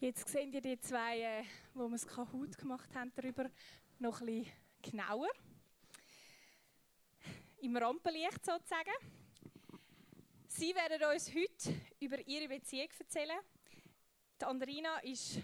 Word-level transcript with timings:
Jetzt 0.00 0.28
sehen 0.28 0.52
ihr 0.52 0.60
die 0.60 0.78
zwei, 0.78 1.20
äh, 1.20 1.44
wo 1.74 1.88
wir 1.88 1.96
es 1.96 2.06
Kahoot 2.06 2.56
gemacht 2.56 2.88
haben, 2.94 3.10
darüber 3.16 3.50
noch 3.98 4.20
ein 4.20 4.26
bisschen 4.26 4.52
genauer. 4.80 5.28
Im 7.56 7.76
Rampenlicht 7.76 8.46
sozusagen. 8.46 8.92
Sie 10.46 10.72
werden 10.72 11.02
uns 11.12 11.34
heute 11.34 11.80
über 11.98 12.24
ihre 12.28 12.46
Beziehung 12.46 12.90
erzählen. 12.96 13.40
Die 14.40 14.44
Andrina 14.44 15.00
ist, 15.00 15.40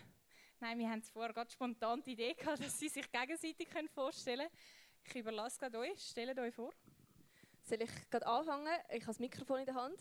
nein, 0.60 0.78
wir 0.78 0.88
haben 0.88 1.00
es 1.00 1.10
vorher 1.10 1.32
gerade 1.32 1.50
spontan 1.50 2.00
die 2.04 2.12
Idee 2.12 2.34
gehabt, 2.34 2.64
dass 2.64 2.78
sie 2.78 2.88
sich 2.88 3.10
gegenseitig 3.10 3.68
vorstellen 3.92 4.46
können. 4.46 5.04
Ich 5.06 5.16
überlasse 5.16 5.58
gerade 5.58 5.78
euch, 5.80 6.00
stellt 6.00 6.38
euch 6.38 6.54
vor. 6.54 6.72
Soll 7.64 7.82
ich 7.82 7.90
gerade 8.08 8.24
anfangen? 8.28 8.72
Ich 8.90 9.02
habe 9.02 9.06
das 9.06 9.18
Mikrofon 9.18 9.58
in 9.58 9.66
der 9.66 9.74
Hand. 9.74 9.98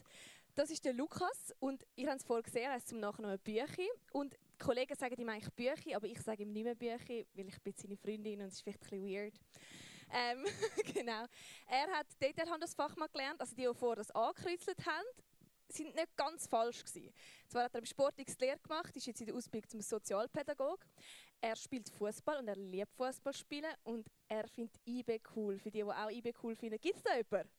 Das 0.54 0.70
ist 0.70 0.85
der 0.85 0.93
Lukas 0.93 1.55
und 1.59 1.83
ihr 1.95 2.07
habt 2.11 2.20
es 2.20 2.27
vorher 2.27 2.43
gesehen, 2.43 2.65
er 2.65 2.73
heißt 2.73 2.89
zum 2.89 2.99
Nachnamen 2.99 3.39
Büchi. 3.39 3.89
Und 4.11 4.38
Kollegen 4.59 4.95
sagen 4.95 5.20
ihm 5.20 5.29
eigentlich 5.29 5.53
Büchi, 5.53 5.95
aber 5.95 6.07
ich 6.07 6.21
sage 6.21 6.43
ihm 6.43 6.52
nicht 6.52 6.63
mehr 6.63 6.75
Büchi, 6.75 7.25
weil 7.34 7.48
ich 7.48 7.62
bin 7.62 7.73
seine 7.75 7.98
Freundin 7.98 8.41
und 8.41 8.48
es 8.48 8.55
ist 8.55 8.62
vielleicht 8.62 8.84
ein 8.84 9.02
bisschen 9.02 9.07
weird. 9.07 9.34
Ähm, 10.12 10.45
genau. 10.93 11.26
Er 11.67 11.88
hat 11.98 12.07
dort 12.20 12.62
das 12.62 12.73
Fachmann 12.73 13.09
gelernt, 13.12 13.41
also 13.41 13.55
die, 13.55 13.67
die 13.67 13.73
vorher 13.73 13.98
das 13.98 14.12
angekreuzelt 14.12 14.85
haben, 14.85 15.07
sind 15.70 15.95
nicht 15.95 16.16
ganz 16.16 16.48
falsch 16.48 16.84
gewesen. 16.84 17.13
Zwar 17.48 17.63
hat 17.63 17.73
er 17.73 17.79
im 17.79 17.85
Sport 17.85 18.20
X 18.20 18.38
Lehre 18.39 18.59
gemacht, 18.59 18.95
ist 18.95 19.07
jetzt 19.07 19.21
in 19.21 19.27
der 19.27 19.35
Ausbildung 19.35 19.70
zum 19.70 19.81
Sozialpädagog. 19.81 20.85
Er 21.41 21.55
spielt 21.55 21.90
Fußball 21.90 22.40
und 22.40 22.48
er 22.48 22.55
liebt 22.55 22.93
Fußball 22.95 23.34
spielen 23.34 23.73
und 23.84 24.07
er 24.27 24.48
findet 24.48 24.76
IB 24.85 25.20
cool. 25.35 25.57
Für 25.57 25.71
die, 25.71 25.79
die 25.79 25.84
auch 25.84 26.09
IB 26.09 26.34
cool 26.43 26.55
finden, 26.55 26.79
gibt 26.79 26.98
es 26.98 27.04
da 27.04 27.17
jemanden? 27.17 27.49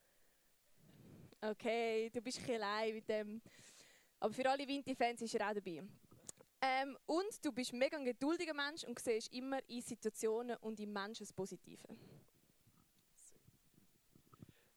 Okay, 1.41 2.09
du 2.11 2.23
bist 2.23 2.41
ein 2.49 2.55
allein 2.55 2.95
mit 2.95 3.09
dem. 3.09 3.43
Aber 4.21 4.33
für 4.33 4.49
alle 4.49 4.67
Vinti-Fans 4.67 5.21
ist 5.21 5.35
er 5.35 5.51
auch 5.51 5.55
dabei. 5.55 5.83
Ähm, 6.65 6.97
und 7.05 7.45
du 7.45 7.53
bist 7.53 7.75
ein 7.75 7.79
mega 7.79 7.99
geduldiger 7.99 8.55
Mensch 8.55 8.85
und 8.85 8.99
siehst 8.99 9.31
immer 9.35 9.59
in 9.69 9.83
Situationen 9.83 10.57
und 10.59 10.81
in 10.81 10.91
Menschen 10.91 11.27
das 11.27 11.33
Positive. 11.33 11.83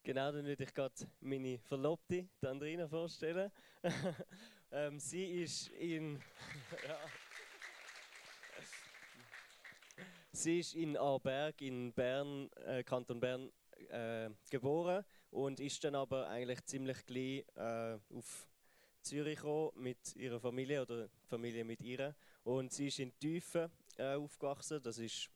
Genau, 0.03 0.31
dann 0.33 0.45
würde 0.45 0.65
ich 0.65 0.73
gerade 0.73 0.93
meine 1.21 1.59
Verlobte, 1.59 2.27
die 2.41 2.47
Andrina, 2.47 2.89
vorstellen. 2.89 3.49
ähm, 4.71 4.99
sie 4.99 5.43
ist 5.43 5.69
in. 5.69 6.15
ja. 6.87 6.97
Sie 10.33 10.59
ist 10.59 10.75
in 10.75 10.97
Aarberg 10.97 11.61
in 11.61 11.93
Bern, 11.93 12.49
äh, 12.65 12.83
Kanton 12.83 13.19
Bern, 13.21 13.49
äh, 13.89 14.29
geboren 14.49 15.05
und 15.29 15.61
ist 15.61 15.83
dann 15.85 15.95
aber 15.95 16.27
eigentlich 16.27 16.63
ziemlich 16.65 17.05
gleich 17.05 17.45
äh, 17.55 17.97
auf 18.13 18.47
Zürich 19.07 19.37
gekommen 19.37 19.71
mit 19.75 20.15
ihrer 20.15 20.39
Familie 20.39 20.81
oder 20.81 21.09
Familie 21.27 21.63
mit 21.63 21.81
ihr. 21.81 22.15
Und 22.43 22.73
sie 22.73 22.87
ist 22.87 22.99
in 22.99 23.17
Tiefen 23.17 23.71
äh, 23.97 24.15
aufgewachsen, 24.15 24.81
das 24.83 24.97
ist 24.97 25.29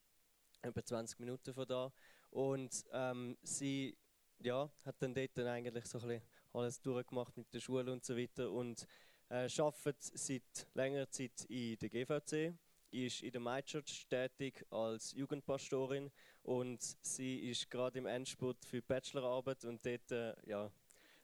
etwa 0.62 0.84
20 0.84 1.20
Minuten 1.20 1.54
von 1.54 1.68
da. 1.68 1.92
Und 2.32 2.86
ähm, 2.92 3.38
sie 3.44 3.98
ja, 4.40 4.70
hat 4.86 4.96
dann 5.00 5.14
dort 5.14 5.38
dann 5.38 5.48
eigentlich 5.48 5.86
so 5.86 6.00
ein 6.00 6.22
alles 6.54 6.82
durchgemacht 6.82 7.38
mit 7.38 7.54
der 7.54 7.62
Schule 7.62 7.92
und 7.94 8.04
so 8.04 8.18
weiter 8.18 8.52
und 8.52 8.86
äh, 9.30 9.48
arbeitet 9.58 10.02
seit 10.02 10.68
längerer 10.74 11.10
Zeit 11.10 11.46
in 11.48 11.78
der 11.80 11.90
GVC, 11.90 12.54
ist 12.92 13.24
in 13.24 13.32
der 13.32 13.40
My 13.40 13.64
Church 13.64 14.06
tätig 14.10 14.66
als 14.70 15.14
Jugendpastorin 15.14 16.12
und 16.44 16.82
sie 17.02 17.50
ist 17.50 17.70
gerade 17.70 18.00
im 18.00 18.06
Endspurt 18.06 18.66
für 18.66 18.82
die 18.82 18.88
Bachelorarbeit 18.88 19.64
und 19.64 19.86
dort, 19.86 20.12
äh, 20.12 20.36
ja, 20.46 20.70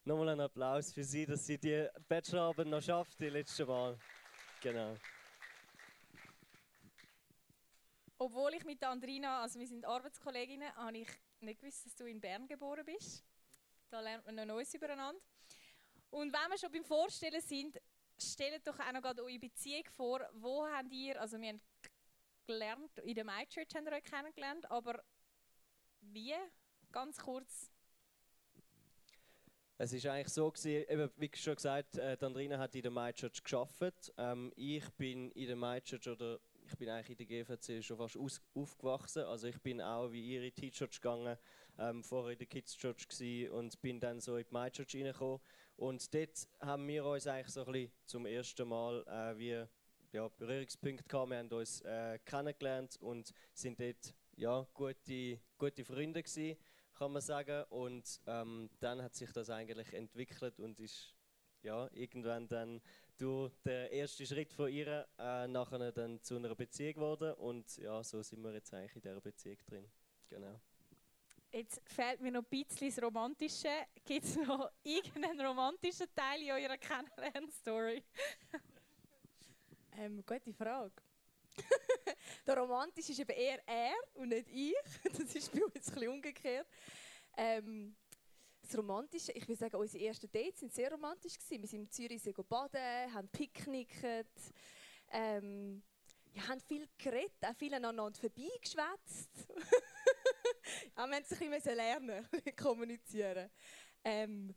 nochmal 0.07 0.29
einen 0.29 0.41
Applaus 0.41 0.93
für 0.93 1.03
sie, 1.03 1.25
dass 1.25 1.45
sie 1.45 1.57
die 1.57 1.87
Bachelorarbeit 2.07 2.67
noch 2.67 2.81
schafft, 2.81 3.19
die 3.19 3.29
letzte 3.29 3.65
Mal. 3.65 3.99
Genau. 4.61 4.95
Obwohl 8.17 8.53
ich 8.53 8.63
mit 8.63 8.83
Andrina, 8.83 9.41
also 9.41 9.59
wir 9.59 9.67
sind 9.67 9.85
Arbeitskolleginnen, 9.85 10.73
habe 10.75 10.99
ich 10.99 11.09
nicht 11.41 11.59
gewusst, 11.59 11.85
dass 11.85 11.95
du 11.95 12.05
in 12.05 12.19
Bern 12.19 12.47
geboren 12.47 12.85
bist. 12.85 13.23
Da 13.89 13.99
lernt 13.99 14.25
man 14.25 14.35
noch 14.35 14.45
Neues 14.45 14.73
übereinander. 14.73 15.21
Und 16.09 16.33
wenn 16.33 16.51
wir 16.51 16.57
schon 16.57 16.71
beim 16.71 16.85
Vorstellen 16.85 17.41
sind, 17.41 17.79
stellt 18.17 18.65
doch 18.65 18.79
auch 18.79 18.91
noch 18.93 19.01
gerade 19.01 19.23
eure 19.23 19.37
Beziehung 19.37 19.83
vor. 19.91 20.21
Wo 20.33 20.65
habt 20.65 20.91
ihr, 20.91 21.19
also 21.21 21.39
wir 21.39 21.49
haben 21.49 21.61
gelernt, 22.47 22.97
in 22.99 23.13
der 23.13 23.25
My 23.25 23.45
Church 23.45 23.75
haben 23.75 23.85
wir 23.85 23.93
euch 23.93 24.05
kennengelernt, 24.05 24.71
aber 24.71 25.03
wie? 25.99 26.33
Ganz 26.91 27.17
kurz. 27.17 27.69
Es 29.79 29.93
ist 29.93 30.07
eigentlich 30.07 30.33
so 30.33 30.49
gewesen, 30.49 30.89
eben, 30.89 31.11
wie 31.17 31.29
schon 31.35 31.55
gesagt, 31.55 31.97
äh, 31.97 32.17
Andrina 32.19 32.57
hat 32.57 32.73
in 32.73 32.81
der 32.81 32.89
My 32.89 33.13
Church 33.13 33.43
geschafft. 33.43 34.11
Ähm, 34.17 34.51
ich 34.55 34.89
bin 34.97 35.29
in 35.33 35.45
der 35.45 35.55
My 35.55 35.79
oder 36.09 36.39
ich 36.65 36.75
bin 36.77 36.89
eigentlich 36.89 37.19
in 37.19 37.27
der 37.27 37.45
GVC 37.45 37.83
schon 37.83 37.97
fast 37.97 38.17
aus, 38.17 38.41
aufgewachsen. 38.55 39.23
Also 39.25 39.45
ich 39.45 39.61
bin 39.61 39.79
auch 39.79 40.11
wie 40.11 40.33
ihre 40.33 40.51
T-Church 40.51 40.99
gegangen, 40.99 41.37
ähm, 41.77 42.03
vorher 42.03 42.31
in 42.31 42.39
der 42.39 42.47
Kids 42.47 42.75
Church 42.75 43.05
und 43.51 43.79
bin 43.79 43.99
dann 43.99 44.19
so 44.19 44.37
in 44.37 44.45
die 44.49 44.53
My 44.53 44.71
reingekommen. 44.75 45.39
Und 45.75 46.11
dort 46.11 46.47
haben 46.59 46.87
wir 46.87 47.05
uns 47.05 47.27
eigentlich 47.27 47.53
so 47.53 47.63
ein 47.63 47.71
bisschen 47.71 47.91
zum 48.07 48.25
ersten 48.25 48.67
Mal 48.67 49.05
äh, 49.05 49.37
wie 49.37 49.63
ja, 50.11 50.27
Berührungspunkte 50.27 51.03
gehabt. 51.07 51.29
Wir 51.29 51.37
haben 51.37 51.51
uns 51.51 51.81
äh, 51.81 52.17
kennengelernt 52.25 52.97
und 52.99 53.31
sind 53.53 53.79
dort 53.79 54.15
ja, 54.37 54.67
gute, 54.73 55.39
gute 55.59 55.85
Freunde 55.85 56.23
gewesen, 56.23 56.57
kann 56.97 57.11
man 57.11 57.21
sagen. 57.21 57.63
Und 57.69 58.21
ähm, 58.27 58.69
dann 58.79 59.01
hat 59.01 59.15
sich 59.15 59.31
das 59.31 59.49
eigentlich 59.49 59.93
entwickelt 59.93 60.59
und 60.59 60.79
ist 60.79 61.13
ja, 61.63 61.89
irgendwann 61.93 62.47
dann 62.47 62.81
durch 63.17 63.53
den 63.65 63.91
ersten 63.91 64.25
Schritt 64.25 64.53
von 64.53 64.71
ihr 64.71 65.07
äh, 65.17 65.47
nachher 65.47 65.91
dann 65.91 66.21
zu 66.21 66.35
einer 66.35 66.53
Beziehung 66.55 66.93
geworden 66.93 67.33
und 67.33 67.77
ja, 67.77 68.03
so 68.03 68.21
sind 68.21 68.43
wir 68.43 68.53
jetzt 68.53 68.73
eigentlich 68.73 68.95
in 68.95 69.01
dieser 69.01 69.21
Beziehung 69.21 69.57
drin. 69.65 69.91
Genau. 70.29 70.59
Jetzt 71.51 71.81
fehlt 71.85 72.21
mir 72.21 72.31
noch 72.31 72.43
ein 72.43 72.65
bisschen 72.65 72.89
das 72.89 73.01
Romantische. 73.01 73.69
Gibt 74.05 74.25
es 74.25 74.35
noch 74.35 74.69
irgendeinen 74.83 75.41
romantischen 75.41 76.07
Teil 76.13 76.41
in 76.41 76.51
eurer 76.51 76.77
Kennenlernstory? 76.77 78.03
ähm, 79.97 80.23
gute 80.25 80.53
Frage. 80.53 81.06
Der 82.47 82.57
romantische 82.57 83.11
ist 83.11 83.19
eben 83.19 83.31
eher 83.31 83.61
er 83.67 83.95
und 84.15 84.29
nicht 84.29 84.47
ich. 84.49 84.75
Das 85.17 85.35
ist 85.35 85.51
bei 85.51 85.63
uns 85.63 85.75
ein 85.75 85.81
bisschen 85.81 86.09
umgekehrt. 86.09 86.67
Ähm, 87.35 87.95
das 88.61 88.77
Romantische, 88.77 89.31
ich 89.31 89.47
würde 89.47 89.59
sagen, 89.59 89.75
unsere 89.77 90.03
ersten 90.03 90.29
Dates 90.29 90.61
waren 90.61 90.69
sehr 90.69 90.91
romantisch. 90.91 91.37
Gewesen. 91.37 91.61
Wir 91.61 91.67
sind 91.67 91.81
in 91.81 91.91
Zürich 91.91 92.35
baden, 92.49 93.13
haben 93.13 93.29
picknickt, 93.29 94.03
ähm, 95.11 95.81
ja, 96.33 96.47
haben 96.49 96.59
viel 96.59 96.87
geredet, 96.97 97.37
auch 97.41 97.55
viel 97.55 97.73
aneinander 97.73 98.19
vorbeigeschwätzt. 98.19 99.29
ja, 100.97 101.07
wir 101.07 101.19
mussten 101.19 101.43
ein 101.43 101.51
bisschen 101.51 101.75
lernen, 101.75 102.27
kommunizieren. 102.57 103.49
Ähm, 104.03 104.53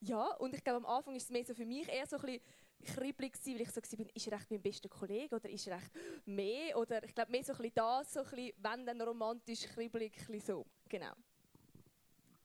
ja, 0.00 0.26
und 0.34 0.54
ich 0.54 0.62
glaube, 0.62 0.78
am 0.78 0.86
Anfang 0.86 1.14
war 1.14 1.18
es 1.18 1.30
mehr 1.30 1.44
so 1.44 1.54
für 1.54 1.64
mich 1.64 1.88
eher 1.88 2.06
so 2.06 2.16
ein 2.16 2.22
bisschen 2.22 2.42
kribbelig 2.84 3.32
weil 3.44 3.60
ich 3.60 3.70
so 3.70 3.80
war, 3.80 4.06
ist 4.14 4.26
er 4.26 4.32
echt 4.34 4.50
mein 4.50 4.62
bester 4.62 4.88
Kollege 4.88 5.34
oder 5.34 5.48
ist 5.48 5.66
er 5.66 5.76
echt 5.76 5.90
mehr? 6.24 6.76
Oder 6.76 7.02
ich 7.04 7.14
glaube, 7.14 7.30
mehr 7.30 7.44
so 7.44 7.52
ein 7.52 7.58
bisschen 7.58 7.74
das, 7.74 8.12
so 8.12 8.20
ein 8.20 8.30
bisschen, 8.30 8.52
wenn 8.58 8.86
dann 8.86 9.00
romantisch, 9.00 9.62
kribbelig, 9.66 10.12
so. 10.44 10.66
Genau. 10.88 11.12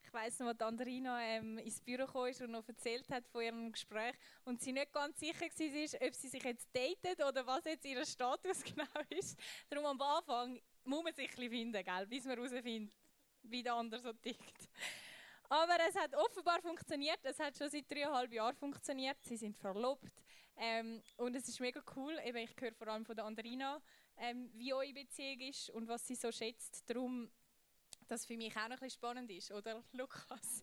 Ich 0.02 0.12
weiss 0.12 0.38
noch, 0.40 0.48
als 0.48 0.60
Andrina 0.60 1.22
ähm, 1.22 1.58
ins 1.58 1.80
Büro 1.80 2.06
kam 2.06 2.24
und 2.24 2.50
noch 2.50 2.68
erzählt 2.68 3.08
hat 3.10 3.26
von 3.28 3.42
ihrem 3.42 3.72
Gespräch 3.72 4.14
und 4.44 4.60
sie 4.60 4.72
nicht 4.72 4.92
ganz 4.92 5.18
sicher 5.18 5.46
war, 5.46 6.08
ob 6.08 6.14
sie 6.14 6.28
sich 6.28 6.42
jetzt 6.42 6.68
datet 6.74 7.24
oder 7.24 7.46
was 7.46 7.64
jetzt 7.64 7.84
ihr 7.86 8.04
Status 8.04 8.62
genau 8.64 8.84
ist. 9.08 9.38
Darum 9.70 9.86
am 9.86 10.00
Anfang 10.02 10.60
muss 10.84 11.02
man 11.02 11.14
sich 11.14 11.30
ein 11.30 11.36
bisschen 11.36 11.50
finden, 11.50 11.84
gell, 11.84 12.06
bis 12.06 12.24
man 12.24 12.36
herausfindet, 12.36 12.94
wie 13.42 13.62
der 13.62 13.74
andere 13.74 14.00
so 14.02 14.12
tickt. 14.12 14.68
Aber 15.52 15.76
es 15.86 15.94
hat 15.94 16.14
offenbar 16.14 16.62
funktioniert. 16.62 17.18
Es 17.24 17.38
hat 17.38 17.56
schon 17.58 17.68
seit 17.68 17.90
dreieinhalb 17.90 18.32
Jahren 18.32 18.56
funktioniert. 18.56 19.18
Sie 19.22 19.36
sind 19.36 19.54
verlobt. 19.54 20.21
Ähm, 20.56 21.02
und 21.16 21.34
es 21.34 21.48
ist 21.48 21.60
mega 21.60 21.82
cool. 21.96 22.18
Eben, 22.24 22.38
ich 22.38 22.54
höre 22.60 22.74
vor 22.74 22.88
allem 22.88 23.04
von 23.04 23.16
der 23.16 23.24
Andrina, 23.24 23.80
ähm, 24.16 24.50
wie 24.54 24.72
eure 24.72 24.92
Beziehung 24.92 25.40
ist 25.40 25.70
und 25.70 25.88
was 25.88 26.06
sie 26.06 26.14
so 26.14 26.30
schätzt. 26.30 26.88
Darum 26.88 27.30
das 28.08 28.26
für 28.26 28.36
mich 28.36 28.54
auch 28.56 28.68
noch 28.68 28.80
ein 28.80 28.90
spannend 28.90 29.30
ist, 29.30 29.50
oder 29.52 29.82
Lukas? 29.92 30.62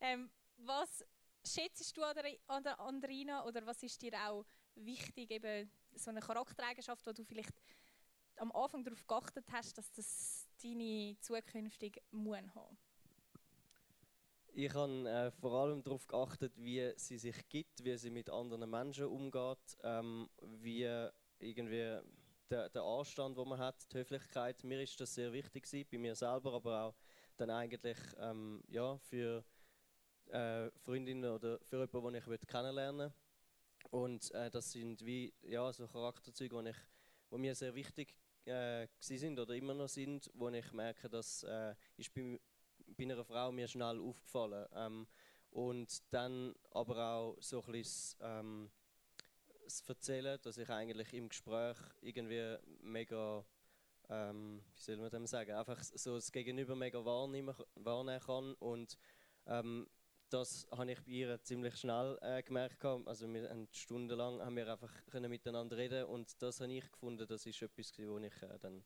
Ähm, 0.00 0.30
was 0.58 1.04
schätzt 1.44 1.96
du 1.96 2.02
an 2.02 2.14
der, 2.14 2.36
an 2.46 2.66
Andrina 2.66 3.44
oder 3.44 3.64
was 3.66 3.82
ist 3.82 4.00
dir 4.02 4.12
auch 4.28 4.44
wichtig, 4.74 5.30
eben 5.30 5.70
so 5.94 6.10
eine 6.10 6.20
Charaktereigenschaft, 6.20 7.06
wo 7.06 7.12
du 7.12 7.24
vielleicht 7.24 7.54
am 8.36 8.52
Anfang 8.52 8.84
darauf 8.84 9.06
geachtet 9.06 9.46
hast, 9.52 9.76
dass 9.78 9.90
das 9.92 10.48
deine 10.62 11.16
zukünftige 11.20 12.00
Muen 12.10 12.54
haben? 12.54 12.78
Ich 14.54 14.74
habe 14.74 15.08
äh, 15.08 15.30
vor 15.30 15.52
allem 15.54 15.82
darauf 15.82 16.06
geachtet, 16.06 16.52
wie 16.58 16.92
sie 16.96 17.16
sich 17.16 17.48
gibt, 17.48 17.82
wie 17.84 17.96
sie 17.96 18.10
mit 18.10 18.28
anderen 18.28 18.68
Menschen 18.68 19.06
umgeht, 19.06 19.78
ähm, 19.82 20.28
wie 20.42 21.08
irgendwie 21.38 21.98
der, 22.50 22.68
der 22.68 22.82
Anstand, 22.82 23.38
den 23.38 23.48
man 23.48 23.58
hat, 23.58 23.90
die 23.90 23.96
Höflichkeit. 23.96 24.62
Mir 24.62 24.82
ist 24.82 25.00
das 25.00 25.14
sehr 25.14 25.32
wichtig 25.32 25.64
gewesen, 25.64 25.88
bei 25.90 25.96
mir 25.96 26.14
selber, 26.14 26.52
aber 26.52 26.82
auch 26.82 26.94
dann 27.38 27.48
eigentlich 27.48 27.96
ähm, 28.18 28.62
ja, 28.68 28.98
für 28.98 29.42
äh, 30.26 30.70
Freundinnen 30.80 31.30
oder 31.30 31.58
für 31.60 31.80
jemanden, 31.80 32.20
den 32.22 32.34
ich 32.36 32.46
kennenlernen 32.46 33.14
Und 33.90 34.30
äh, 34.32 34.50
das 34.50 34.72
sind 34.72 35.02
wie 35.06 35.32
ja, 35.40 35.72
so 35.72 35.88
Charakterzüge, 35.88 36.62
die 36.62 36.70
ich, 36.70 37.38
mir 37.38 37.54
sehr 37.54 37.74
wichtig 37.74 38.14
äh, 38.44 38.86
sind 39.00 39.38
oder 39.38 39.54
immer 39.54 39.72
noch 39.72 39.88
sind, 39.88 40.30
wo 40.34 40.50
ich 40.50 40.72
merke, 40.74 41.08
dass 41.08 41.42
äh, 41.44 41.74
ist 41.96 42.12
bei, 42.12 42.38
bei 42.96 43.04
einer 43.04 43.24
Frau 43.24 43.52
mir 43.52 43.68
schnell 43.68 44.00
aufgefallen. 44.00 44.66
Ähm, 44.74 45.06
und 45.50 46.02
dann 46.12 46.54
aber 46.70 47.12
auch 47.14 47.36
so 47.40 47.62
ein 47.62 47.72
bisschen 47.72 48.18
ähm, 48.22 48.70
das 49.64 49.82
Erzählen, 49.88 50.38
dass 50.42 50.58
ich 50.58 50.68
eigentlich 50.68 51.12
im 51.12 51.28
Gespräch 51.28 51.76
irgendwie 52.00 52.56
mega, 52.80 53.44
ähm, 54.08 54.62
wie 54.74 54.80
soll 54.80 54.96
man 54.96 55.10
dem 55.10 55.26
sagen, 55.26 55.52
einfach 55.52 55.82
so 55.82 56.14
das 56.14 56.32
Gegenüber 56.32 56.74
mega 56.74 57.04
wahrnehmen, 57.04 57.54
wahrnehmen 57.74 58.20
kann 58.20 58.54
und 58.54 58.98
ähm, 59.46 59.88
das 60.30 60.66
habe 60.70 60.90
ich 60.90 61.00
bei 61.02 61.10
ihr 61.10 61.42
ziemlich 61.42 61.76
schnell 61.76 62.18
äh, 62.22 62.42
gemerkt. 62.42 62.82
Also 62.84 63.30
wir 63.30 63.50
haben 63.50 63.68
stundenlang 63.70 64.40
haben 64.40 64.56
wir 64.56 64.70
einfach 64.70 64.90
können 65.10 65.30
miteinander 65.30 65.76
reden 65.76 66.06
und 66.06 66.40
das 66.40 66.60
habe 66.60 66.72
ich 66.72 66.90
gefunden, 66.90 67.26
das 67.26 67.44
ist 67.44 67.60
etwas, 67.60 67.92
was 67.98 68.22
ich 68.22 68.42
äh, 68.42 68.58
dann 68.58 68.82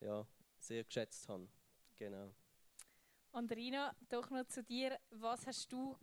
ja, 0.00 0.26
sehr 0.58 0.84
geschätzt 0.84 1.28
habe. 1.28 1.48
Genau. 1.96 2.32
Andrina, 3.36 3.94
doch 4.08 4.30
noch 4.30 4.46
zu 4.46 4.62
dir. 4.62 4.98
Was 5.10 5.46
hast 5.46 5.70
du, 5.70 5.94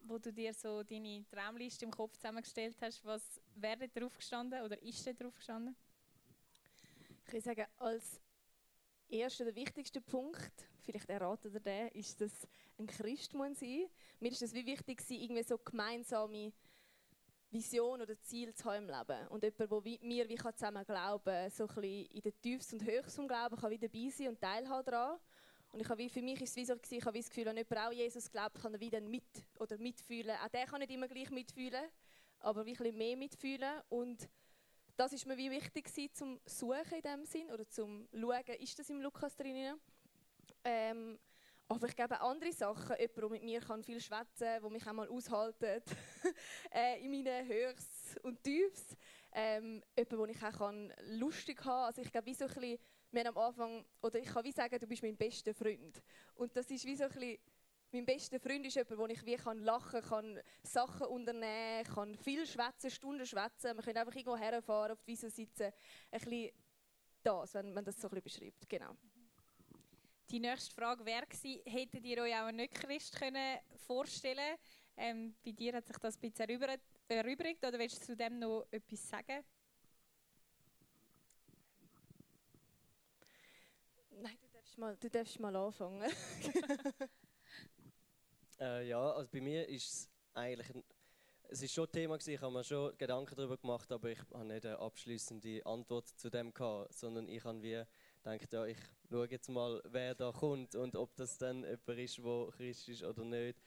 wo 0.00 0.18
du 0.18 0.30
dir 0.30 0.52
so 0.52 0.82
deine 0.82 1.24
Traumliste 1.30 1.86
im 1.86 1.90
Kopf 1.90 2.14
zusammengestellt 2.16 2.76
hast, 2.82 3.02
was 3.06 3.40
wäre 3.54 3.88
drauf 3.88 4.14
gestanden 4.18 4.62
oder 4.62 4.80
ist 4.82 5.06
da 5.06 5.14
drauf 5.14 5.34
gestanden? 5.34 5.74
Ich 7.26 7.32
würde 7.32 7.42
sagen, 7.42 7.66
als 7.78 8.20
erster, 9.08 9.46
der 9.46 9.54
wichtigste 9.54 10.02
Punkt, 10.02 10.68
vielleicht 10.82 11.08
erratet 11.08 11.54
ihr 11.54 11.60
den, 11.60 11.88
ist, 11.88 12.20
dass 12.20 12.46
ein 12.78 12.86
Christ 12.86 13.32
muss 13.32 13.60
sein. 13.60 13.86
Mir 14.20 14.30
ist 14.30 14.42
es 14.42 14.52
wie 14.52 14.66
wichtig, 14.66 15.02
irgendwie 15.08 15.44
so 15.44 15.56
gemeinsame 15.56 16.52
Vision 17.50 18.02
oder 18.02 18.20
Ziel 18.20 18.52
zu 18.52 18.66
haben 18.66 18.86
im 18.86 18.94
Leben. 18.94 19.26
Und 19.28 19.42
jemand, 19.42 19.70
wo 19.70 19.80
mir 19.80 20.28
wie 20.28 20.36
zusammen 20.36 20.84
glauben 20.84 21.48
so 21.48 21.66
ein 21.66 21.74
bisschen 21.74 22.06
in 22.08 22.20
den 22.20 22.40
tiefsten 22.42 22.78
und 22.78 22.86
höchsten 22.86 23.26
Glauben 23.26 23.56
kann 23.56 23.70
wieder 23.70 23.88
dabei 23.88 24.10
sein 24.10 24.28
und 24.28 24.38
teilhaben 24.38 24.84
daran. 24.84 25.18
Und 25.78 25.82
ich 25.84 25.90
habe 25.90 26.02
wie, 26.02 26.08
für 26.08 26.22
mich 26.22 26.40
ist 26.42 26.50
es 26.50 26.56
wie 26.56 26.64
so, 26.64 26.74
ich 26.90 27.06
habe 27.06 27.16
das 27.16 27.28
Gefühl, 27.28 27.44
wenn 27.44 27.56
jemand 27.56 27.78
auch 27.78 27.92
Jesus 27.92 28.28
glaubt, 28.28 28.60
kann 28.60 28.74
er 28.74 28.80
wieder 28.80 29.00
mit 29.00 29.22
oder 29.60 29.78
mitfühlen. 29.78 30.36
Auch 30.44 30.48
der 30.48 30.66
kann 30.66 30.80
nicht 30.80 30.90
immer 30.90 31.06
gleich 31.06 31.30
mitfühlen, 31.30 31.84
aber 32.40 32.66
wie 32.66 32.72
ein 32.72 32.78
bisschen 32.78 32.98
mehr 32.98 33.16
mitfühlen. 33.16 33.80
Und 33.88 34.28
das 34.96 35.12
ist 35.12 35.24
mir 35.24 35.36
wie 35.36 35.52
wichtig 35.52 35.88
zum 36.16 36.40
Suchen 36.46 36.96
in 36.96 37.02
dem 37.02 37.24
Sinn 37.24 37.52
oder 37.52 37.64
zum 37.68 38.08
Schauen, 38.12 38.56
ist 38.58 38.76
das 38.76 38.90
im 38.90 39.00
Lukas 39.00 39.36
drin? 39.36 39.78
Ähm, 40.64 41.16
aber 41.68 41.86
ich 41.86 41.94
glaube 41.94 42.20
andere 42.22 42.52
Sachen, 42.52 42.96
jemand, 42.98 43.16
der 43.16 43.28
mit 43.28 43.44
mir 43.44 43.60
kann 43.60 43.84
viel 43.84 44.00
schwätzen 44.00 44.48
kann, 44.48 44.62
der 44.62 44.70
mich 44.70 44.84
auch 44.84 44.92
mal 44.94 45.08
aushaltet 45.08 45.84
äh, 46.74 47.04
in 47.04 47.12
meinen 47.12 47.46
Höchst 47.46 48.18
und 48.24 48.42
Tiefs. 48.42 48.96
Ähm, 49.30 49.84
jemand, 49.96 50.28
den 50.28 50.36
ich 50.36 50.42
auch 50.42 50.58
kann 50.58 50.92
lustig 51.06 51.58
haben 51.60 51.66
kann. 51.66 51.86
Also 51.86 52.02
ich 52.02 52.10
glaube, 52.10 52.26
wie 52.26 52.34
so 52.34 52.46
ein 52.46 52.54
bisschen, 52.54 52.78
wir 53.10 53.28
am 53.28 53.38
Anfang, 53.38 53.84
oder 54.02 54.18
ich 54.18 54.26
kann 54.26 54.44
wie 54.44 54.52
sagen, 54.52 54.78
du 54.78 54.86
bist 54.86 55.02
mein 55.02 55.16
bester 55.16 55.54
Freund. 55.54 56.02
Und 56.34 56.54
das 56.56 56.70
ist 56.70 56.84
wie 56.84 56.96
so 56.96 57.04
ein 57.04 57.10
bisschen, 57.10 57.38
mein 57.90 58.04
bester 58.04 58.38
Freund 58.38 58.66
ist 58.66 58.76
jemand, 58.76 58.98
wo 58.98 59.06
ich 59.06 59.24
wie 59.24 59.36
kann 59.36 59.58
lachen 59.60 60.02
kann, 60.02 60.40
Sachen 60.62 61.06
unternehmen 61.06 61.84
kann, 61.84 62.16
viel 62.16 62.46
schwätzen, 62.46 62.90
Stunden 62.90 63.26
schwätzen. 63.26 63.76
Wir 63.76 63.82
können 63.82 63.98
einfach 63.98 64.14
irgendwo 64.14 64.36
herfahren, 64.36 64.92
auf 64.92 65.02
die 65.02 65.12
Wiese 65.12 65.30
sitzen. 65.30 65.72
Ein 66.10 66.20
bisschen 66.20 66.50
das, 67.22 67.54
wenn 67.54 67.72
man 67.72 67.84
das 67.84 68.00
so 68.00 68.08
ein 68.08 68.20
bisschen 68.20 68.50
beschreibt. 68.50 68.68
Genau. 68.68 68.94
Die 70.30 70.40
nächste 70.40 70.74
Frage 70.74 71.06
wäre 71.06 71.26
hättet 71.64 72.04
ihr 72.04 72.22
euch 72.22 72.34
auch 72.34 72.46
einen 72.46 72.58
Nicht-Christ 72.58 73.18
vorstellen 73.86 74.58
ähm, 74.98 75.34
Bei 75.42 75.52
dir 75.52 75.72
hat 75.74 75.86
sich 75.86 75.96
das 75.96 76.16
ein 76.16 76.20
bisschen 76.20 76.78
erübrigt, 77.08 77.64
oder 77.64 77.78
willst 77.78 78.02
du 78.02 78.06
zu 78.06 78.16
dem 78.16 78.38
noch 78.38 78.66
etwas 78.70 79.08
sagen? 79.08 79.42
Nein, 84.20 84.36
du 84.40 84.48
darfst 84.48 84.57
mal, 84.76 84.96
du 84.96 85.08
darfst 85.08 85.40
mal 85.40 85.54
anfangen. 85.54 86.10
äh, 88.60 88.88
ja, 88.88 89.12
also 89.12 89.28
bei 89.30 89.40
mir 89.40 89.68
ist 89.68 89.86
es 89.86 90.10
eigentlich 90.34 90.74
ein, 90.74 90.84
es 91.50 91.62
ist 91.62 91.72
schon 91.72 91.86
ein 91.86 91.92
Thema 91.92 92.18
gewesen, 92.18 92.34
ich 92.34 92.40
habe 92.42 92.52
mir 92.52 92.64
schon 92.64 92.96
Gedanken 92.98 93.34
darüber 93.34 93.56
gemacht, 93.56 93.90
aber 93.90 94.10
ich 94.10 94.18
habe 94.18 94.44
nicht 94.44 94.66
eine 94.66 94.78
abschließende 94.78 95.64
Antwort 95.64 96.08
zu 96.08 96.28
dem 96.28 96.52
gehabt, 96.52 96.92
sondern 96.92 97.28
ich 97.28 97.42
habe 97.44 97.62
wie 97.62 97.82
gedacht, 98.22 98.52
ja, 98.52 98.66
ich 98.66 98.78
schaue 99.08 99.30
jetzt 99.30 99.48
mal, 99.48 99.80
wer 99.86 100.14
da 100.14 100.32
kommt 100.32 100.74
und 100.74 100.96
ob 100.96 101.14
das 101.16 101.38
dann 101.38 101.64
jemand 101.64 101.88
ist, 101.88 102.18
der 102.18 102.48
Christ 102.56 102.88
ist 102.88 103.02
oder 103.02 103.24
nicht. 103.24 103.58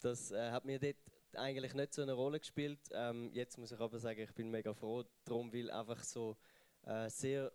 Das 0.00 0.32
äh, 0.32 0.50
hat 0.50 0.64
mir 0.64 0.78
dort 0.78 0.96
eigentlich 1.34 1.74
nicht 1.74 1.94
so 1.94 2.02
eine 2.02 2.12
Rolle 2.12 2.40
gespielt. 2.40 2.80
Ähm, 2.92 3.30
jetzt 3.32 3.56
muss 3.56 3.72
ich 3.72 3.80
aber 3.80 3.98
sagen, 3.98 4.20
ich 4.20 4.34
bin 4.34 4.50
mega 4.50 4.74
froh 4.74 5.04
darum, 5.24 5.52
weil 5.52 5.70
einfach 5.70 6.02
so 6.02 6.36
äh, 6.84 7.08
sehr 7.08 7.52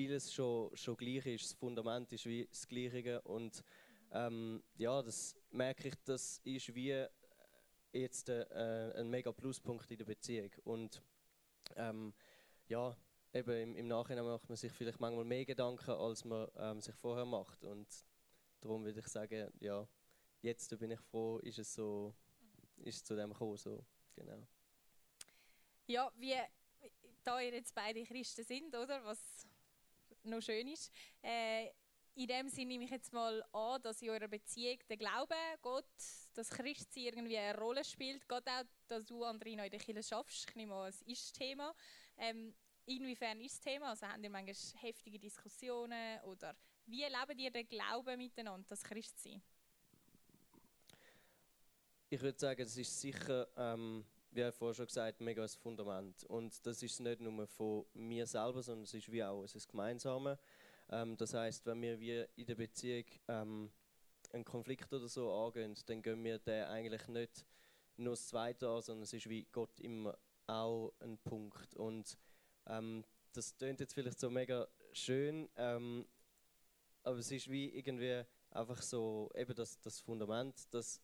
vieles 0.00 0.32
schon, 0.32 0.74
schon 0.74 0.96
gleich 0.96 1.26
ist. 1.26 1.44
Das 1.44 1.52
Fundament 1.52 2.10
ist 2.14 2.24
wie 2.24 2.46
das 2.46 2.66
Gleiche 2.66 3.20
und 3.20 3.62
ähm, 4.12 4.62
ja, 4.78 5.02
das 5.02 5.36
merke 5.50 5.88
ich, 5.88 5.94
das 6.04 6.40
ist 6.42 6.74
wie 6.74 7.04
jetzt 7.92 8.30
äh, 8.30 8.92
ein 8.96 9.10
mega 9.10 9.30
Pluspunkt 9.30 9.90
in 9.90 9.98
der 9.98 10.06
Beziehung 10.06 10.50
und 10.64 11.02
ähm, 11.76 12.14
ja, 12.68 12.96
eben 13.34 13.50
im, 13.50 13.76
im, 13.76 13.88
Nachhinein 13.88 14.24
macht 14.24 14.48
man 14.48 14.56
sich 14.56 14.72
vielleicht 14.72 15.00
manchmal 15.00 15.26
mehr 15.26 15.44
Gedanken, 15.44 15.90
als 15.90 16.24
man 16.24 16.48
ähm, 16.56 16.80
sich 16.80 16.94
vorher 16.94 17.26
macht. 17.26 17.62
Und 17.62 17.86
darum 18.62 18.82
würde 18.82 19.00
ich 19.00 19.06
sagen, 19.06 19.52
ja, 19.60 19.86
jetzt 20.40 20.78
bin 20.78 20.92
ich 20.92 21.00
froh, 21.00 21.40
ist 21.40 21.58
es 21.58 21.74
so, 21.74 22.14
ist 22.78 22.96
es 22.96 23.04
zu 23.04 23.16
dem 23.16 23.34
gekommen, 23.34 23.58
so, 23.58 23.84
genau. 24.16 24.46
Ja, 25.86 26.10
wie 26.16 26.36
da 27.22 27.38
ihr 27.40 27.52
jetzt 27.52 27.74
beide 27.74 28.02
Christen 28.04 28.44
sind, 28.44 28.74
oder, 28.74 29.04
was 29.04 29.49
noch 30.24 30.40
schön 30.40 30.68
ist, 30.68 30.92
äh, 31.22 31.68
in 32.14 32.26
dem 32.26 32.48
Sinne 32.48 32.66
nehme 32.66 32.84
ich 32.84 32.90
jetzt 32.90 33.12
mal 33.12 33.42
an, 33.52 33.80
dass 33.82 34.02
in 34.02 34.10
eurer 34.10 34.28
Beziehung 34.28 34.78
der 34.88 34.96
Glaube, 34.96 35.34
Gott, 35.62 35.84
das 36.34 36.50
Christsein 36.50 37.04
irgendwie 37.04 37.38
eine 37.38 37.56
Rolle 37.58 37.84
spielt. 37.84 38.28
Gerade 38.28 38.50
auch, 38.50 38.64
dass 38.88 39.06
du, 39.06 39.24
Andrina, 39.24 39.64
in 39.64 39.70
der 39.70 39.80
Kirche 39.80 40.02
schaffst. 40.02 40.48
Ich 40.48 40.56
nehme 40.56 40.74
an, 40.74 40.88
es 40.88 41.00
ist 41.02 41.32
Thema. 41.34 41.74
Ähm, 42.18 42.52
Inwiefern 42.86 43.40
ist 43.40 43.54
das 43.54 43.60
Thema? 43.60 43.90
Also 43.90 44.06
haben 44.06 44.22
ihr 44.24 44.30
manchmal 44.30 44.82
heftige 44.82 45.18
Diskussionen 45.18 46.20
oder 46.22 46.56
wie 46.86 47.02
erlebt 47.02 47.38
ihr 47.38 47.50
den 47.50 47.68
Glauben 47.68 48.16
miteinander, 48.18 48.66
das 48.68 48.82
Christsein? 48.82 49.40
Ich 52.08 52.20
würde 52.20 52.38
sagen, 52.38 52.62
es 52.62 52.76
ist 52.76 53.00
sicher, 53.00 53.46
ähm, 53.56 54.04
wie 54.32 54.42
ich 54.42 54.54
vorher 54.54 54.74
schon 54.74 54.86
gesagt 54.86 55.20
mega 55.20 55.42
ein 55.42 55.48
Fundament. 55.48 56.24
Und 56.24 56.64
das 56.66 56.82
ist 56.82 57.00
nicht 57.00 57.20
nur 57.20 57.46
von 57.46 57.84
mir 57.94 58.26
selber, 58.26 58.62
sondern 58.62 58.84
es 58.84 58.94
ist 58.94 59.10
wie 59.10 59.24
auch 59.24 59.42
ein 59.42 59.62
Gemeinsames. 59.68 60.38
Ähm, 60.90 61.16
das 61.16 61.34
heißt, 61.34 61.66
wenn 61.66 61.80
wir 61.82 61.98
wie 62.00 62.24
in 62.36 62.46
der 62.46 62.54
Beziehung 62.54 63.04
ähm, 63.28 63.70
einen 64.32 64.44
Konflikt 64.44 64.92
oder 64.92 65.08
so 65.08 65.32
angehen, 65.32 65.74
dann 65.86 66.02
gehen 66.02 66.22
wir 66.22 66.38
den 66.38 66.64
eigentlich 66.64 67.06
nicht 67.08 67.46
nur 67.96 68.12
das 68.12 68.28
Zweite 68.28 68.68
an, 68.68 68.82
sondern 68.82 69.02
es 69.02 69.12
ist 69.12 69.28
wie 69.28 69.46
Gott 69.52 69.78
immer 69.80 70.16
auch 70.46 70.92
ein 71.00 71.18
Punkt. 71.18 71.76
Und 71.76 72.16
ähm, 72.66 73.04
das 73.32 73.56
klingt 73.56 73.80
jetzt 73.80 73.94
vielleicht 73.94 74.20
so 74.20 74.30
mega 74.30 74.66
schön, 74.92 75.48
ähm, 75.56 76.06
aber 77.02 77.18
es 77.18 77.30
ist 77.30 77.50
wie 77.50 77.68
irgendwie 77.68 78.24
einfach 78.50 78.82
so 78.82 79.30
eben 79.34 79.54
das, 79.54 79.80
das 79.80 80.00
Fundament, 80.00 80.72
dass 80.74 81.00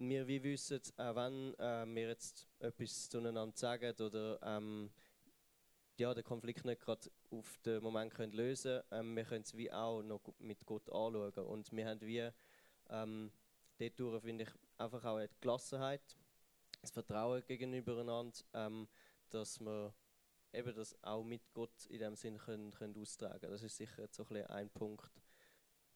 wir 0.00 0.26
wie 0.26 0.42
wissen, 0.42 0.80
auch 0.96 1.14
wenn 1.14 1.54
äh, 1.58 1.86
wir 1.94 2.08
jetzt 2.08 2.48
etwas 2.58 3.08
zueinander 3.08 3.56
sagen 3.56 3.94
oder 4.00 4.38
ähm, 4.42 4.90
ja, 5.98 6.14
den 6.14 6.24
Konflikt 6.24 6.64
nicht 6.64 6.80
gerade 6.80 7.10
auf 7.30 7.58
den 7.58 7.82
Moment 7.82 8.14
können 8.14 8.32
lösen. 8.32 8.82
Können, 8.88 9.08
ähm, 9.08 9.16
wir 9.16 9.24
können 9.24 9.42
es 9.42 9.56
wie 9.56 9.70
auch 9.70 10.02
noch 10.02 10.22
mit 10.38 10.64
Gott 10.64 10.88
anschauen. 10.88 11.46
Und 11.46 11.70
wir 11.72 11.86
haben 11.86 12.00
wie 12.00 12.30
ähm, 12.88 13.30
dort 13.78 14.22
finde 14.22 14.44
ich 14.44 14.50
einfach 14.78 15.04
auch 15.04 15.16
eine 15.16 15.28
Gelassenheit, 15.40 16.16
das 16.80 16.90
Vertrauen 16.90 17.42
gegenüber 17.46 18.00
einander, 18.00 18.38
ähm, 18.54 18.88
dass 19.28 19.60
wir 19.60 19.94
eben 20.52 20.74
das 20.74 20.96
auch 21.02 21.22
mit 21.22 21.52
Gott 21.52 21.86
in 21.86 22.00
dem 22.00 22.16
Sinn 22.16 22.38
können, 22.38 22.70
können 22.72 23.00
austragen. 23.00 23.50
Das 23.50 23.62
ist 23.62 23.76
sicher 23.76 24.08
so 24.10 24.26
ein, 24.30 24.46
ein 24.46 24.70
Punkt, 24.70 25.10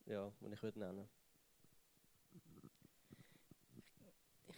ja, 0.06 0.30
den 0.40 0.52
ich 0.52 0.62
würde 0.62 0.78
nennen. 0.78 1.08
Ich 1.08 1.23